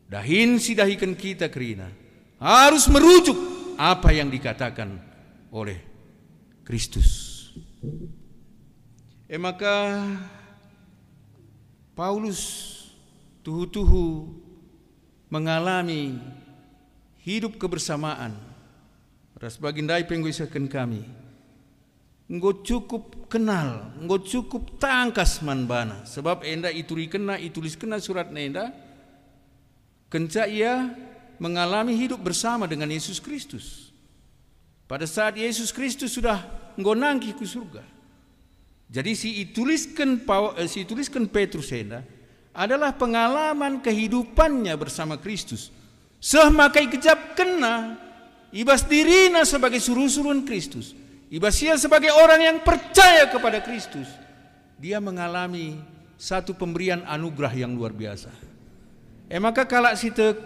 Dahin 0.08 0.56
sidahikan 0.63 1.20
kita 1.20 1.52
kerina. 1.52 1.92
Harus 2.39 2.88
merujuk 2.88 3.36
apa 3.76 4.16
yang 4.16 4.32
dikatakan 4.32 4.96
oleh 5.52 5.80
Kristus. 6.63 7.22
Eh 9.28 9.39
maka 9.39 10.04
Paulus 11.93 12.41
tuhu-tuhu 13.46 14.34
mengalami 15.28 16.17
hidup 17.24 17.60
kebersamaan. 17.60 18.36
Ras 19.38 19.60
bagindai 19.60 20.08
pengguisakan 20.08 20.72
kami 20.72 21.04
Engkau 22.34 22.63
cukup 22.63 23.28
kenal, 23.28 23.91
engkau 24.00 24.17
cukup 24.24 24.80
tangkas 24.80 25.43
manbana. 25.43 26.08
Sebab 26.08 26.48
enda 26.48 26.72
ituri 26.72 27.12
kena, 27.12 27.36
itulis 27.36 27.76
kena 27.76 28.00
surat 28.00 28.32
nenda. 28.32 28.72
Kenca 30.08 30.48
ia 30.48 30.93
mengalami 31.36 31.93
hidup 32.00 32.24
bersama 32.24 32.63
dengan 32.63 32.88
Yesus 32.88 33.19
Kristus. 33.19 33.91
Pada 34.88 35.04
saat 35.04 35.36
Yesus 35.36 35.69
Kristus 35.76 36.15
sudah 36.15 36.39
nangki 36.77 37.38
ke 37.38 37.45
surga. 37.45 37.83
Jadi 38.93 39.12
si 39.17 39.41
ituliskan 39.41 40.21
eh, 40.57 40.69
si 40.69 40.86
tuliskan 40.86 41.25
Petrus 41.25 41.73
enda 41.73 42.05
adalah 42.53 42.93
pengalaman 42.93 43.81
kehidupannya 43.81 44.73
bersama 44.77 45.17
Kristus. 45.17 45.73
Semakai 46.21 46.88
kejap 46.88 47.36
kena 47.36 47.97
ibas 48.53 48.86
dirina 48.86 49.43
sebagai 49.43 49.81
suruh-suruhan 49.81 50.45
Kristus 50.45 50.95
Ibasia 51.33 51.73
sebagai 51.81 52.13
orang 52.13 52.45
yang 52.45 52.57
percaya 52.62 53.25
kepada 53.25 53.57
Kristus, 53.65 54.05
dia 54.77 55.01
mengalami 55.01 55.81
satu 56.13 56.53
pemberian 56.53 57.01
anugerah 57.09 57.49
yang 57.57 57.73
luar 57.73 57.89
biasa. 57.89 58.29
Eh 59.25 59.41
maka 59.41 59.65
kalak 59.65 59.97
sitek 59.97 60.38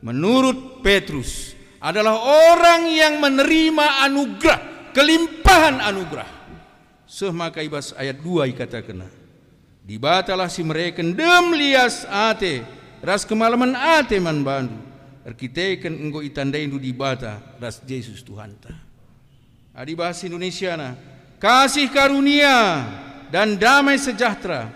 menurut 0.00 0.80
Petrus 0.80 1.52
adalah 1.84 2.16
orang 2.16 2.88
yang 2.88 3.20
menerima 3.20 4.08
anugerah, 4.08 4.60
kelimpahan 4.92 5.80
anugerah. 5.80 6.28
Semaka 7.08 7.60
ibas 7.60 7.92
ayat 7.96 8.20
2 8.20 8.56
kena. 8.56 9.08
Dibatalah 9.82 10.46
si 10.46 10.62
mereka 10.62 11.02
dem 11.02 11.46
lias 11.52 12.06
ate, 12.06 12.62
ras 13.02 13.26
kemalaman 13.26 13.74
ate 13.74 14.16
man 14.22 14.40
bandu. 14.46 14.78
Arkiteken 15.22 15.98
enggo 16.02 16.18
itandai 16.22 16.66
di 16.66 16.92
bata 16.94 17.38
ras 17.58 17.82
Yesus 17.86 18.22
Tuhan 18.26 18.58
ta. 18.58 18.74
Adi 19.74 19.94
bahasa 19.94 20.26
Indonesia 20.26 20.74
na 20.74 20.98
kasih 21.38 21.90
karunia 21.90 22.86
dan 23.30 23.54
damai 23.54 23.96
sejahtera 23.98 24.68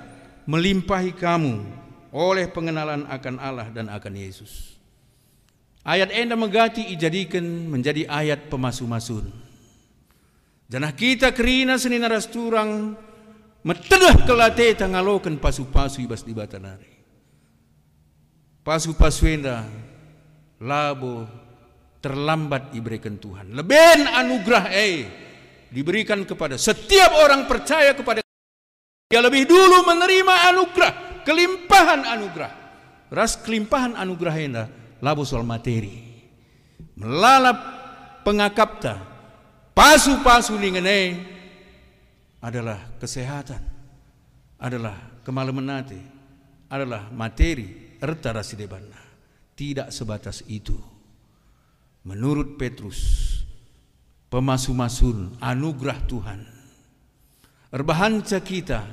melimpahi 0.47 1.13
kamu 1.13 1.67
oleh 2.15 2.47
pengenalan 2.49 3.05
akan 3.11 3.35
Allah 3.43 3.69
dan 3.75 3.91
akan 3.91 4.15
Yesus. 4.15 4.79
Ayat 5.87 6.11
enda 6.11 6.35
megati 6.35 6.83
ijadikan 6.91 7.43
menjadi 7.47 8.11
ayat 8.11 8.51
pemasu-masun. 8.51 9.46
Janah 10.67 10.93
kita 10.99 11.31
kerina 11.31 11.79
seni 11.79 12.03
naras 12.03 12.27
turang 12.27 12.99
metedah 13.63 14.27
kelate 14.27 14.75
tangalokan 14.75 15.39
pasu-pasu 15.39 16.03
ibas 16.03 16.27
di 16.27 16.35
batanari. 16.35 16.91
Pasu-pasu 18.67 19.31
enda 19.31 19.63
labo 20.59 21.23
terlambat 22.03 22.75
diberikan 22.75 23.15
Tuhan. 23.15 23.55
Lebih 23.55 24.11
anugerah 24.11 24.65
eh 24.75 25.07
diberikan 25.71 26.27
kepada 26.27 26.59
setiap 26.59 27.15
orang 27.15 27.47
percaya 27.47 27.95
kepada 27.95 28.27
dia 29.07 29.23
lebih 29.23 29.47
dulu 29.47 29.87
menerima 29.87 30.51
anugerah, 30.51 31.23
kelimpahan 31.23 32.03
anugerah. 32.11 32.53
Ras 33.07 33.39
kelimpahan 33.39 33.95
anugerah 33.95 34.35
ini 34.35 34.65
labu 34.99 35.23
soal 35.23 35.47
materi. 35.47 36.03
Melalap 36.99 37.55
pengakapta, 38.27 39.16
pasu-pasu 39.77 40.57
lingene 40.57 41.21
adalah 42.41 42.97
kesehatan, 42.97 43.61
adalah 44.57 45.21
kemalaman 45.21 45.85
adalah 46.73 47.13
materi 47.13 48.01
erta 48.01 48.33
rasidebana. 48.33 49.05
Tidak 49.57 49.89
sebatas 49.89 50.45
itu. 50.49 50.77
Menurut 52.05 52.61
Petrus, 52.61 53.01
pemasu-masun 54.29 55.41
anugerah 55.41 55.99
Tuhan. 56.05 56.41
Erbahanca 57.73 58.39
kita 58.45 58.85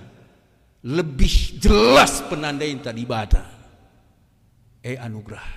lebih 0.88 1.60
jelas 1.60 2.24
penandai 2.28 2.76
tadi 2.80 3.04
bata. 3.04 3.44
Eh 4.84 4.96
anugerah. 5.00 5.48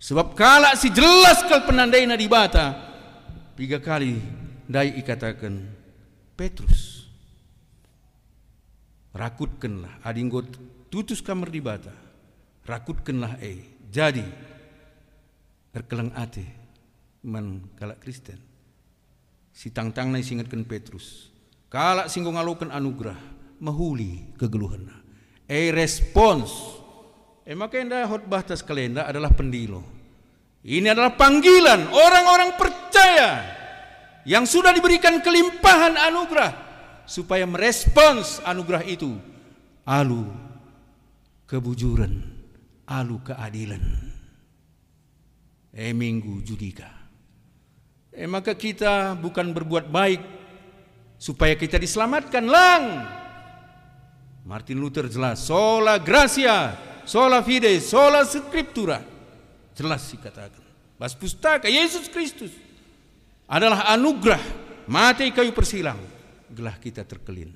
Sebab 0.00 0.32
kala 0.32 0.78
si 0.78 0.88
jelas 0.94 1.44
kal 1.44 1.66
penandai 1.66 2.08
di 2.08 2.26
bata, 2.30 2.89
tiga 3.60 3.76
kali 3.76 4.16
dai 4.64 4.96
ikatakan 4.96 5.60
Petrus. 6.32 7.04
Rakutkanlah 9.12 10.00
adinggot 10.00 10.48
tutus 10.88 11.20
kamar 11.20 11.52
di 11.52 11.60
bata. 11.60 11.92
Rakutkanlah 12.64 13.36
eh. 13.44 13.60
Jadi 13.92 14.24
erkelang 15.76 16.08
ate 16.16 16.48
man 17.28 17.68
kalak 17.76 18.00
Kristen. 18.00 18.40
Si 19.52 19.68
tang-tang 19.68 20.08
nai 20.08 20.24
singatkan 20.24 20.64
Petrus. 20.64 21.28
Kalak 21.68 22.08
singgung 22.08 22.40
alukan 22.40 22.72
anugerah 22.72 23.20
mahuli 23.60 24.32
kegeluhan. 24.40 24.88
E 25.44 25.68
respons. 25.68 26.48
E 27.44 27.52
maka 27.52 27.76
enda 27.76 28.08
khotbah 28.08 28.40
tas 28.40 28.64
kalenda 28.64 29.04
adalah 29.04 29.28
pendilo. 29.36 29.84
Ini 30.64 30.96
adalah 30.96 31.12
panggilan 31.12 31.92
orang-orang 31.92 32.56
percaya 32.56 32.79
yang 34.28 34.44
sudah 34.44 34.74
diberikan 34.74 35.18
kelimpahan 35.22 35.96
anugerah 35.96 36.52
supaya 37.08 37.46
merespons 37.48 38.42
anugerah 38.44 38.84
itu 38.86 39.16
alu 39.86 40.28
kebujuran, 41.46 42.20
alu 42.86 43.16
keadilan 43.24 44.10
eh 45.74 45.94
minggu 45.94 46.42
judika. 46.42 46.90
Eh 48.10 48.26
maka 48.26 48.58
kita 48.58 49.14
bukan 49.14 49.54
berbuat 49.54 49.86
baik 49.86 50.20
supaya 51.14 51.54
kita 51.54 51.78
diselamatkan 51.78 52.44
lang. 52.44 52.82
Martin 54.42 54.82
Luther 54.82 55.06
jelas 55.06 55.38
sola 55.46 56.00
gracia, 56.02 56.74
sola 57.06 57.38
fide, 57.46 57.78
sola 57.78 58.26
scriptura. 58.26 58.98
Jelas 59.78 60.10
dikatakan. 60.10 60.62
Bas 61.00 61.16
pustaka 61.16 61.70
Yesus 61.70 62.12
Kristus 62.12 62.52
adalah 63.50 63.90
anugerah 63.90 64.38
mati 64.86 65.34
kayu 65.34 65.50
persilang 65.50 65.98
gelah 66.54 66.78
kita 66.78 67.02
terkelin. 67.02 67.50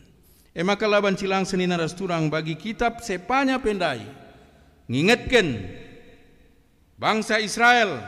Emaka 0.54 0.86
laban 0.90 1.14
cilang 1.14 1.46
senina 1.46 1.78
rasturang 1.78 2.30
bagi 2.30 2.58
kitab 2.58 3.02
sepanya 3.02 3.58
pendai. 3.62 4.02
Ngingetkan 4.90 5.66
bangsa 6.98 7.38
Israel 7.38 8.02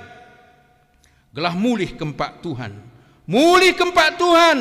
gelah 1.30 1.54
mulih 1.54 1.94
kempak 1.94 2.42
Tuhan. 2.42 2.74
Mulih 3.26 3.74
kempak 3.74 4.18
Tuhan. 4.18 4.58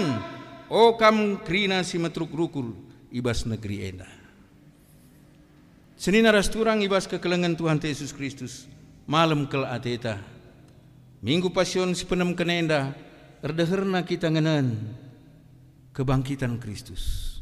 O 0.65 0.97
kam 0.97 1.37
krina 1.45 1.85
si 1.85 2.01
metruk 2.01 2.33
rukur 2.33 2.73
ibas 3.13 3.45
negeri 3.45 3.93
enda. 3.93 4.09
Senina 5.93 6.33
rasturang 6.33 6.81
ibas 6.81 7.05
kekelengan 7.05 7.53
Tuhan 7.53 7.77
Yesus 7.77 8.09
Kristus. 8.09 8.65
Malam 9.05 9.45
kel 9.45 9.61
ateta. 9.61 10.17
Minggu 11.21 11.53
pasion 11.53 11.93
si 11.93 12.01
penem 12.09 12.33
kenenda. 12.33 13.04
Erdeherna 13.45 14.01
kita 14.01 14.25
ngenen 14.33 14.73
kebangkitan 15.93 16.57
Kristus. 16.57 17.37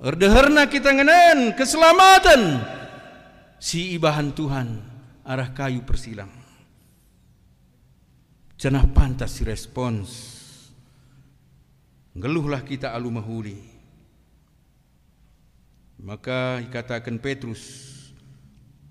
Erdeherna 0.00 0.64
kita 0.64 0.96
ngenen 0.96 1.52
keselamatan 1.52 2.64
si 3.60 3.92
ibahan 4.00 4.32
Tuhan 4.32 4.80
arah 5.28 5.52
kayu 5.52 5.84
persilang. 5.84 6.32
Cenah 8.56 8.88
pantas 8.96 9.36
si 9.36 9.44
respons. 9.44 10.08
Ngeluhlah 12.16 12.64
kita 12.64 12.96
alu 12.96 13.12
mahuli. 13.12 13.60
Maka 16.00 16.64
dikatakan 16.64 17.20
Petrus 17.20 17.60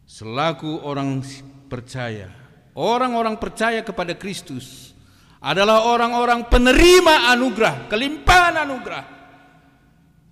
selaku 0.06 0.86
orang 0.86 1.26
percaya, 1.66 2.30
orang-orang 2.78 3.34
percaya 3.42 3.82
kepada 3.82 4.14
Kristus 4.14 4.85
adalah 5.44 5.88
orang-orang 5.90 6.48
penerima 6.48 7.32
anugerah, 7.34 7.90
kelimpahan 7.90 8.62
anugerah 8.64 9.16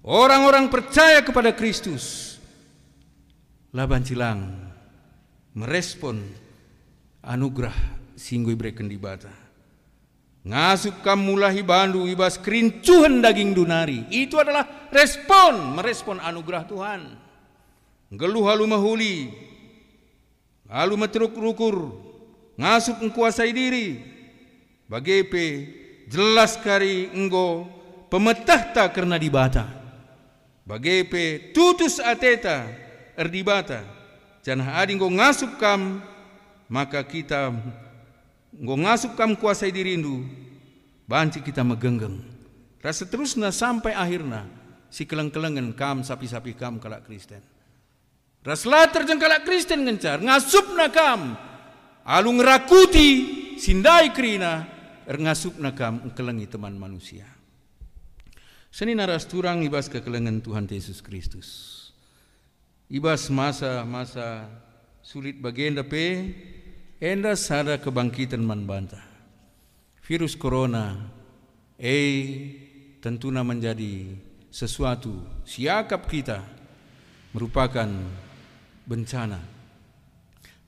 Orang-orang 0.04 0.68
percaya 0.68 1.24
kepada 1.24 1.56
Kristus. 1.56 2.36
Laban 3.72 4.04
cilang 4.04 4.52
merespon 5.56 6.20
anugerah 7.24 7.74
singgu 8.20 8.52
ibreken 8.52 8.92
di 8.92 9.00
bata. 9.00 9.32
Ngasup 10.44 11.08
kamu 11.08 11.40
lahi 11.40 11.64
bandu 11.64 12.04
ibas 12.04 12.36
kerincuhan 12.36 13.24
daging 13.24 13.56
dunari. 13.56 14.04
Itu 14.12 14.44
adalah 14.44 14.92
respon, 14.92 15.80
merespon 15.80 16.20
anugerah 16.20 16.64
Tuhan. 16.68 17.02
Geluh 18.12 18.44
halu 18.44 18.68
mahuli, 18.68 19.32
halu 20.68 21.00
metruk 21.00 21.32
rukur, 21.32 21.96
ngasup 22.60 23.00
mengkuasai 23.00 23.56
diri. 23.56 24.13
Bagepe 24.88 25.70
jelas 26.12 26.60
kari 26.60 27.10
enggo 27.16 27.66
pemetahta 28.12 28.90
karena 28.92 29.16
dibata. 29.18 29.66
Bagepe 30.64 31.52
tutus 31.52 32.00
ateta 32.00 32.68
erdibata 33.20 33.84
janah 34.44 34.80
adi 34.80 34.96
ngo 34.96 35.08
ngasup 35.12 35.60
kam 35.60 36.00
maka 36.72 37.04
kita 37.04 37.52
ngo 38.54 38.76
ngasup 38.80 39.16
kam 39.20 39.36
kuasai 39.36 39.72
dirindu 39.72 40.24
banci 41.08 41.44
kita 41.44 41.64
megenggeng. 41.64 42.20
Rasa 42.84 43.08
terusna 43.08 43.52
sampai 43.52 43.96
akhirna 43.96 44.44
si 44.92 45.08
keleng-kelengan 45.08 45.72
kam 45.72 46.04
sapi-sapi 46.04 46.52
kam 46.54 46.78
kalak 46.84 47.08
Kristen. 47.08 47.40
Raslah 48.44 48.92
terjeng 48.92 49.24
kalak 49.24 49.48
Kristen 49.48 49.88
ngencar 49.88 50.20
ngasup 50.20 50.76
na 50.76 50.92
kam 50.92 51.40
alung 52.04 52.44
rakuti 52.44 53.12
sindai 53.56 54.12
krina 54.12 54.68
ngasup 55.08 55.60
na 55.60 55.76
kam 55.76 56.12
kelengi 56.16 56.48
teman 56.48 56.76
manusia 56.76 57.28
Seni 58.74 58.98
naras 58.98 59.30
turang 59.30 59.62
ibas 59.62 59.86
kekelengan 59.86 60.42
Tuhan 60.42 60.66
Yesus 60.66 60.98
Kristus. 61.06 61.48
Ibas 62.90 63.30
masa-masa 63.30 64.50
sulit 65.06 65.38
bagi 65.38 65.70
enda 65.70 65.86
pe, 65.86 66.34
enda 66.98 67.38
sada 67.38 67.78
kebangkitan 67.78 68.42
man 68.42 68.66
banta. 68.66 68.98
Virus 70.02 70.34
corona, 70.34 70.98
eh 71.78 72.18
tentunya 72.98 73.46
menjadi 73.46 74.18
sesuatu 74.50 75.22
siakap 75.46 76.10
kita 76.10 76.42
merupakan 77.30 77.86
bencana. 78.90 79.38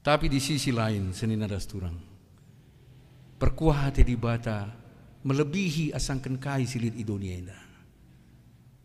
Tapi 0.06 0.30
di 0.30 0.38
sisi 0.38 0.70
lain 0.70 1.10
seni 1.10 1.34
naras 1.34 1.66
turang, 1.66 1.98
perkuah 3.36 3.90
hati 3.90 4.04
di 4.04 4.16
bata 4.16 4.70
melebihi 5.26 5.92
asangkan 5.92 6.38
kai 6.40 6.64
silit 6.70 6.96
idonia 6.96 7.36
indah 7.36 7.66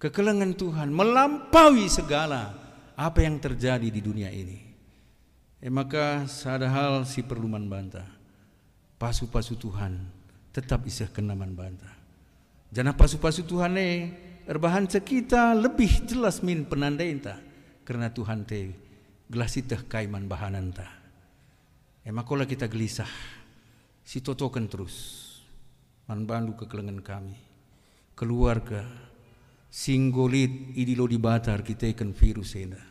kekelengan 0.01 0.57
Tuhan 0.57 0.89
melampaui 0.89 1.85
segala 1.93 2.57
apa 2.97 3.21
yang 3.21 3.37
terjadi 3.37 3.89
di 3.93 4.01
dunia 4.01 4.33
ini. 4.33 4.59
Eh, 5.61 5.69
maka 5.69 6.25
sada 6.25 6.69
hal 6.73 7.05
si 7.05 7.21
perlu 7.21 7.49
bantah. 7.49 8.09
Pasu-pasu 8.97 9.57
Tuhan 9.57 9.97
tetap 10.53 10.85
isah 10.89 11.09
kenaman 11.09 11.53
bantah. 11.53 11.93
Jangan 12.73 12.97
pasu-pasu 12.97 13.45
Tuhan 13.45 13.77
ne 13.77 13.89
erbahan 14.49 14.89
kita 14.89 15.53
lebih 15.57 16.09
jelas 16.09 16.41
min 16.41 16.65
penanda 16.65 17.05
inta 17.05 17.37
karena 17.85 18.09
Tuhan 18.13 18.45
te 18.45 18.73
gelasitah 19.29 19.85
kaiman 19.85 20.25
bahanan 20.29 20.73
ta. 20.73 20.89
Emakola 22.05 22.49
kita 22.49 22.69
gelisah 22.69 23.09
si 24.05 24.25
totokan 24.25 24.67
terus 24.67 25.27
man 26.09 26.27
bandu 26.27 26.57
kekelengan 26.59 27.01
kami 27.01 27.39
keluarga 28.21 28.85
singgolit 29.71 30.75
idilo 30.75 31.07
di 31.07 31.17
batar 31.17 31.63
kita 31.63 31.89
ikan 31.95 32.11
virus 32.11 32.59
ena. 32.59 32.83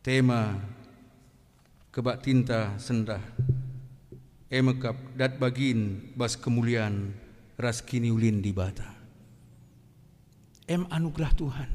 Tema 0.00 0.56
kebak 1.92 2.22
tinta 2.22 2.78
sendah 2.78 3.20
emekap 4.48 4.96
dat 5.18 5.36
bagin 5.36 6.14
bas 6.14 6.38
kemuliaan 6.38 7.12
ras 7.58 7.82
kini 7.82 8.08
ulin 8.08 8.40
di 8.40 8.54
bata. 8.54 8.96
Em 10.64 10.86
anugerah 10.88 11.32
Tuhan. 11.34 11.70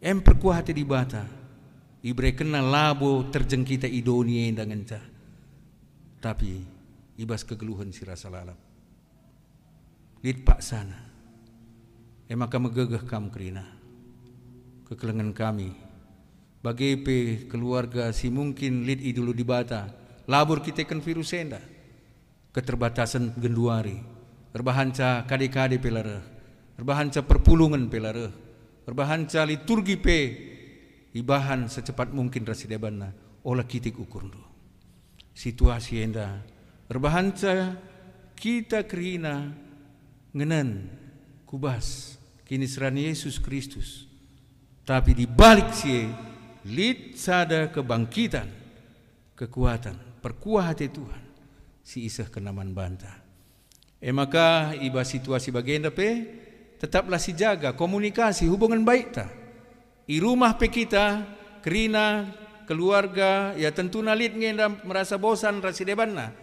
Em 0.00 0.18
perkuah 0.18 0.64
hati 0.64 0.72
di 0.72 0.82
bata. 0.82 1.39
Ibre 2.00 2.32
kena 2.32 2.64
labo 2.64 3.28
terjeng 3.28 3.60
kita 3.60 3.84
idonia 3.84 4.48
dengan 4.56 4.80
Tapi 6.20 6.52
ibas 7.20 7.44
kegeluhan 7.44 7.92
si 7.92 8.08
rasa 8.08 8.32
lalap. 8.32 8.56
Lid 10.24 10.40
pak 10.40 10.64
sana. 10.64 10.96
E 12.24 12.32
maka 12.32 12.56
megegeh 12.56 13.04
kam 13.04 13.28
kerina 13.28 13.64
kekelengan 14.88 15.36
kami. 15.36 15.76
Bagi 16.60 16.96
pe 17.00 17.48
keluarga 17.48 18.12
si 18.16 18.32
mungkin 18.32 18.84
lid 18.84 19.00
idulu 19.00 19.32
di 19.32 19.44
bata 19.44 19.88
labur 20.28 20.60
kita 20.60 20.84
kan 20.84 21.00
virus 21.04 21.36
enda 21.36 21.60
keterbatasan 22.52 23.36
genduari. 23.36 23.96
Berbahanca 24.50 25.28
kade-kade 25.28 25.78
pelare 25.78 26.18
berbahanca 26.80 27.20
perpulungan 27.20 27.92
pelare 27.92 28.32
berbahanca 28.88 29.44
liturgi 29.44 30.00
pe 30.00 30.18
ibahan 31.16 31.66
secepat 31.66 32.14
mungkin 32.14 32.46
rasidebana 32.46 33.12
olah 33.46 33.66
kitik 33.66 33.98
ukur 33.98 34.28
situasi 35.34 36.04
enda 36.04 36.42
berbahanca 36.90 37.78
kita 38.40 38.88
kerina 38.88 39.52
ngenen 40.32 40.88
kubas 41.44 42.16
kini 42.48 42.66
serani 42.66 43.06
Yesus 43.06 43.38
Kristus. 43.38 44.10
Tapi 44.82 45.14
di 45.14 45.28
balik 45.28 45.70
sie 45.70 46.10
lid 46.66 47.14
sada 47.14 47.70
kebangkitan 47.70 48.48
kekuatan 49.38 50.18
perkuah 50.18 50.74
hati 50.74 50.90
Tuhan. 50.90 51.22
Si 51.86 52.06
isah 52.06 52.26
kenaman 52.26 52.74
banta. 52.74 53.22
Eh 54.02 54.10
maka 54.10 54.74
iba 54.74 55.04
situasi 55.06 55.54
bagian 55.54 55.86
pe 55.94 56.08
tetaplah 56.80 57.20
si 57.20 57.36
jaga 57.36 57.76
komunikasi 57.76 58.48
hubungan 58.48 58.82
baik 58.82 59.14
ta 59.14 59.28
i 60.10 60.18
rumah 60.18 60.58
pe 60.58 60.66
kita 60.66 61.22
kerina 61.62 62.26
keluarga 62.66 63.54
ya 63.54 63.70
tentu 63.70 64.02
nalit 64.02 64.34
ngenda 64.34 64.66
merasa 64.82 65.14
bosan 65.14 65.62
rasi 65.62 65.86
debanna 65.86 66.34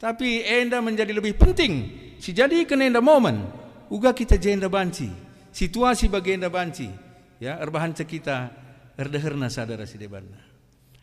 tapi 0.00 0.40
enda 0.40 0.80
menjadi 0.80 1.12
lebih 1.12 1.36
penting. 1.36 1.72
Si 2.16 2.32
jadi 2.32 2.64
kena 2.64 2.88
enda 2.88 3.04
momen. 3.04 3.44
Uga 3.92 4.16
kita 4.16 4.40
jenda 4.40 4.64
banci. 4.72 5.12
Situasi 5.52 6.08
bagi 6.08 6.40
enda 6.40 6.48
banci. 6.48 6.88
Ya 7.36 7.60
erbahan 7.60 7.92
kita 7.92 8.48
erdeherna 8.96 9.52
sadara 9.52 9.84
si 9.84 10.00
debanna 10.00 10.50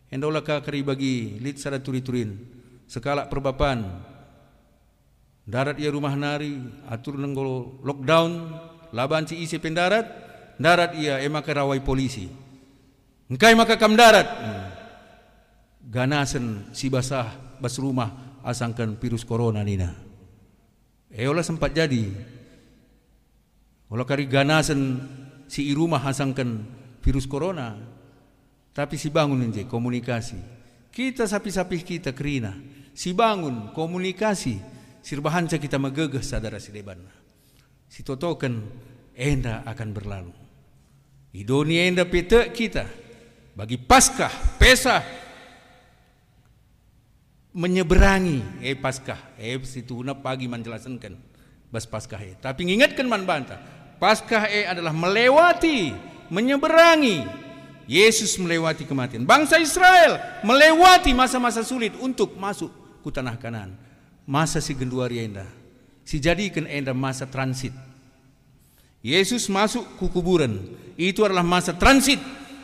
enda 0.07 0.25
ulah 0.27 0.43
kari 0.43 0.83
bagi 0.83 1.39
lit 1.43 1.59
sada 1.59 1.79
turi-turin 1.83 2.31
sekala 2.87 3.27
perbapan. 3.27 3.83
Darat 5.47 5.79
ia 5.79 5.87
rumah 5.87 6.11
nari 6.11 6.59
atur 6.91 7.15
nenggol 7.15 7.79
lockdown 7.79 8.31
labanci 8.91 9.39
isi 9.39 9.55
pendarat 9.63 10.26
darat 10.57 10.93
ia 10.97 11.21
emaka 11.21 11.53
rawai 11.53 11.81
polisi 11.81 12.27
engkai 13.29 13.53
maka 13.53 13.77
kam 13.77 13.93
darat 13.93 14.27
hmm. 14.27 14.65
ganasen 15.89 16.69
si 16.73 16.89
basah 16.89 17.57
bas 17.57 17.77
rumah 17.81 18.41
asangkan 18.47 18.95
virus 18.95 19.27
corona 19.27 19.59
nina. 19.59 19.91
Eola 21.11 21.43
sempat 21.43 21.75
jadi 21.75 22.07
Walau 23.87 24.03
kari 24.03 24.27
ganasan 24.27 24.99
si 25.47 25.71
irumah 25.71 26.03
hasangkan 26.03 26.67
virus 26.99 27.23
corona, 27.23 27.71
tapi 28.75 28.99
si 28.99 29.07
bangun 29.07 29.47
nje 29.47 29.63
komunikasi. 29.63 30.35
Kita 30.91 31.23
sapi-sapi 31.23 31.87
kita 31.87 32.11
kerina, 32.11 32.51
si 32.91 33.15
bangun 33.15 33.71
komunikasi, 33.71 34.59
sirbahanca 34.99 35.55
kita 35.55 35.79
megegeh 35.79 36.19
sadara 36.19 36.59
si 36.59 38.03
totokan 38.03 38.59
enda 39.15 39.63
akan 39.63 39.89
berlalu. 39.95 40.46
Idoni 41.37 41.77
enda 41.77 42.01
pete 42.01 42.49
kita 42.49 42.89
bagi 43.53 43.77
paskah, 43.77 44.57
pesah 44.57 45.05
menyeberangi. 47.53 48.65
Eh 48.65 48.73
paskah 48.73 49.37
eh 49.37 49.61
situ 49.61 50.01
pagi 50.17 50.49
menjelaskan 50.49 50.97
bas 51.69 51.85
paskah 51.85 52.21
eh. 52.25 52.33
Tapi 52.41 52.65
ingatkan 52.65 53.05
man 53.05 53.29
banta 53.29 53.61
paskah 54.01 54.49
eh 54.49 54.65
adalah 54.65 54.97
melewati 54.97 55.93
menyeberangi. 56.33 57.45
Yesus 57.87 58.35
melewati 58.41 58.83
kematian. 58.83 59.23
Bangsa 59.23 59.61
Israel 59.61 60.19
melewati 60.41 61.13
masa-masa 61.13 61.61
sulit 61.61 61.93
untuk 62.01 62.33
masuk 62.35 62.73
ke 63.05 63.13
tanah 63.13 63.39
kanan 63.39 63.71
masa 64.27 64.59
si 64.59 64.75
genduari 64.75 65.23
enda 65.23 65.47
si 66.03 66.19
jadikan 66.19 66.67
enda 66.67 66.91
masa 66.91 67.23
transit 67.23 67.71
Yesus 69.05 69.47
masuk 69.47 69.85
ke 69.97 70.05
kuburan 70.09 70.57
itu 70.97 71.21
adalah 71.21 71.45
masa 71.45 71.71
transit 71.77 72.19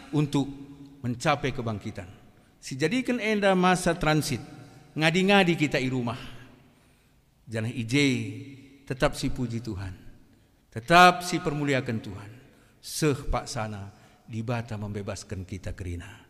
untuk 0.10 0.50
mencapai 1.06 1.54
kebangkitan 1.54 2.24
si 2.64 2.80
jadikan 2.80 3.20
enda 3.20 3.52
masa 3.60 3.92
transit 3.92 4.40
ngadi-ngadi 4.96 5.60
kita 5.60 5.84
di 5.84 5.92
rumah. 5.92 6.16
Jangan 7.44 7.76
ije 7.76 8.06
tetap 8.88 9.20
si 9.20 9.28
puji 9.28 9.60
Tuhan. 9.60 9.92
Tetap 10.72 11.28
si 11.28 11.44
permuliakan 11.44 11.98
Tuhan. 12.00 12.32
Seh 12.80 13.20
pak 13.28 13.52
sana 13.52 13.92
dibata 14.24 14.80
membebaskan 14.80 15.44
kita 15.44 15.76
kerina. 15.76 16.23